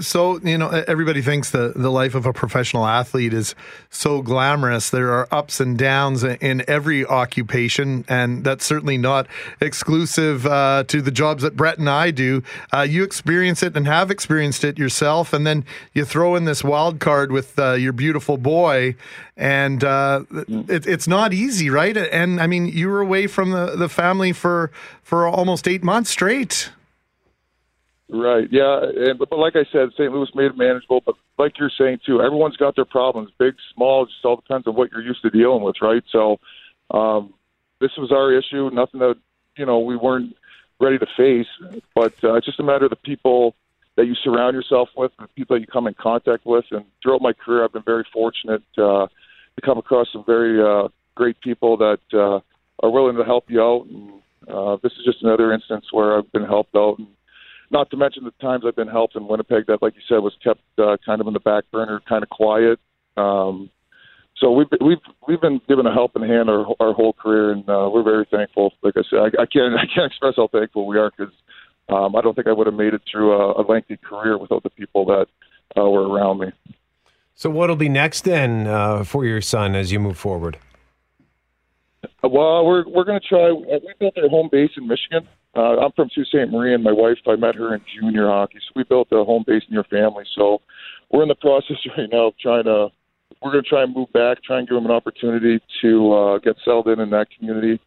[0.00, 3.54] So, you know, everybody thinks the, the life of a professional athlete is
[3.90, 4.90] so glamorous.
[4.90, 9.26] There are ups and downs in every occupation, and that's certainly not
[9.60, 12.42] exclusive uh, to the jobs that Brett and I do.
[12.72, 15.64] Uh, you experience it and have experienced it yourself, and then
[15.94, 18.96] you throw in this wild card with uh, your beautiful boy,
[19.36, 21.96] and uh, it, it's not easy, right?
[21.96, 24.70] And I mean, you were away from the, the family for,
[25.02, 26.70] for almost eight months straight.
[28.08, 28.46] Right.
[28.52, 28.82] Yeah.
[28.82, 30.12] And but, but like I said, St.
[30.12, 31.02] Louis made it manageable.
[31.04, 34.04] But like you're saying too, everyone's got their problems, big, small.
[34.04, 36.04] It just all depends on what you're used to dealing with, right?
[36.12, 36.38] So,
[36.92, 37.34] um,
[37.80, 38.70] this was our issue.
[38.72, 39.16] Nothing that
[39.56, 40.36] you know we weren't
[40.80, 41.48] ready to face.
[41.94, 43.54] But uh, it's just a matter of the people
[43.96, 46.66] that you surround yourself with, the people that you come in contact with.
[46.70, 50.88] And throughout my career, I've been very fortunate uh, to come across some very uh,
[51.14, 52.40] great people that uh,
[52.84, 53.86] are willing to help you out.
[53.86, 54.10] And
[54.48, 56.98] uh, this is just another instance where I've been helped out.
[56.98, 57.08] And
[57.70, 60.34] not to mention the times I've been helped in Winnipeg that, like you said, was
[60.42, 62.78] kept uh, kind of in the back burner, kind of quiet.
[63.16, 63.70] Um,
[64.36, 67.88] so we've we've we've been given a helping hand our our whole career, and uh,
[67.92, 68.72] we're very thankful.
[68.82, 71.32] Like I said, I, I can't I can't express how thankful we are because
[71.88, 74.62] um, I don't think I would have made it through a, a lengthy career without
[74.62, 75.26] the people that
[75.76, 76.52] uh, were around me.
[77.34, 80.58] So what'll be next then uh, for your son as you move forward?
[82.22, 83.50] Well, we're we're going to try.
[83.50, 85.28] uh, We built our home base in Michigan.
[85.56, 86.50] Uh, I'm from Sault Ste.
[86.50, 87.16] Marie, and my wife.
[87.26, 90.24] I met her in junior hockey, so we built a home base in your family.
[90.34, 90.60] So
[91.10, 92.88] we're in the process right now of trying to
[93.42, 96.38] we're going to try and move back, try and give them an opportunity to uh,
[96.38, 97.80] get settled in in that community,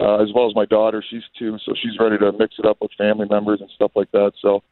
[0.00, 1.02] uh, as well as my daughter.
[1.08, 4.10] She's two, so she's ready to mix it up with family members and stuff like
[4.12, 4.32] that.
[4.40, 4.62] So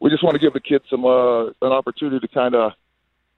[0.00, 2.72] we just want to give the kids some uh, an opportunity to kind of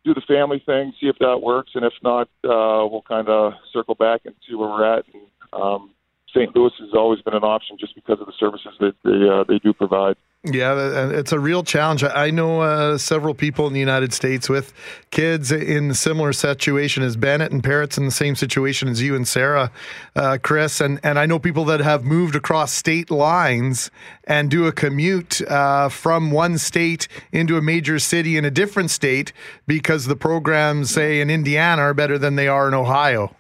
[0.05, 3.53] do the family thing, see if that works, and if not, uh, we'll kind of
[3.73, 5.05] circle back and see where we're at.
[5.13, 5.23] And,
[5.53, 5.91] um,
[6.35, 6.55] St.
[6.55, 9.59] Louis has always been an option just because of the services that they uh, they
[9.59, 10.17] do provide.
[10.43, 12.03] Yeah, it's a real challenge.
[12.03, 14.73] I know uh, several people in the United States with
[15.11, 19.15] kids in a similar situation as Bennett and parents in the same situation as you
[19.15, 19.71] and Sarah,
[20.17, 20.81] uh, Chris.
[20.81, 23.91] And, and I know people that have moved across state lines
[24.25, 28.91] and do a commute uh, from one state into a major city in a different
[28.91, 29.35] state
[29.67, 33.37] because the programs, say, in Indiana are better than they are in Ohio.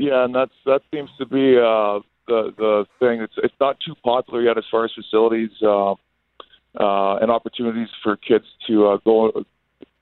[0.00, 3.20] Yeah, and that's that seems to be uh, the the thing.
[3.20, 8.16] It's it's not too popular yet as far as facilities uh, uh, and opportunities for
[8.16, 9.44] kids to uh, go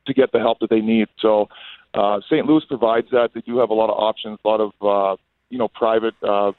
[0.07, 1.09] to get the help that they need.
[1.19, 1.49] So
[1.95, 2.47] uh, St.
[2.47, 3.31] Louis provides that.
[3.35, 5.21] They do have a lot of options, a lot of uh,
[5.51, 6.53] you know private uh,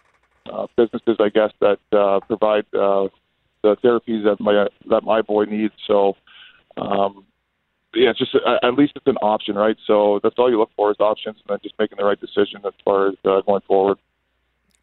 [0.52, 3.08] uh, businesses, I guess, that uh, provide uh,
[3.64, 5.76] the therapies that my that my boy needs.
[5.88, 6.18] So.
[6.78, 7.26] Um,
[7.94, 9.78] yeah, it's just uh, at least it's an option, right?
[9.86, 12.62] So that's all you look for is options, and then just making the right decision
[12.66, 13.98] as far as uh, going forward.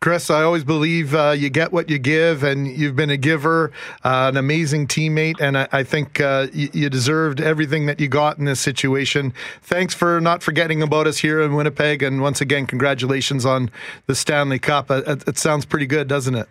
[0.01, 3.73] Chris, I always believe uh, you get what you give, and you've been a giver,
[4.05, 8.07] uh, an amazing teammate, and I, I think uh, you, you, deserved everything that you
[8.07, 9.33] got in this situation.
[9.63, 13.71] Thanks for not forgetting about us here in Winnipeg, and once again, congratulations on
[14.07, 14.91] the Stanley Cup.
[14.91, 16.49] It, it sounds pretty good, doesn't it?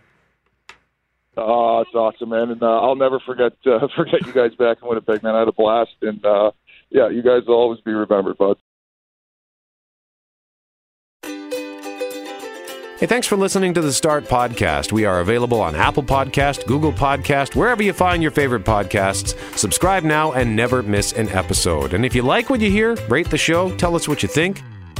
[1.37, 4.87] Oh, it's awesome, man, and uh, I'll never forget uh, forget you guys back in
[4.87, 5.35] Winnipeg, man.
[5.35, 6.51] I had a blast, and uh,
[6.89, 8.57] yeah, you guys will always be remembered, bud.
[12.97, 14.93] Hey, thanks for listening to the Start Podcast.
[14.93, 19.37] We are available on Apple Podcast, Google Podcast, wherever you find your favorite podcasts.
[19.57, 21.93] Subscribe now and never miss an episode.
[21.93, 24.61] And if you like what you hear, rate the show, tell us what you think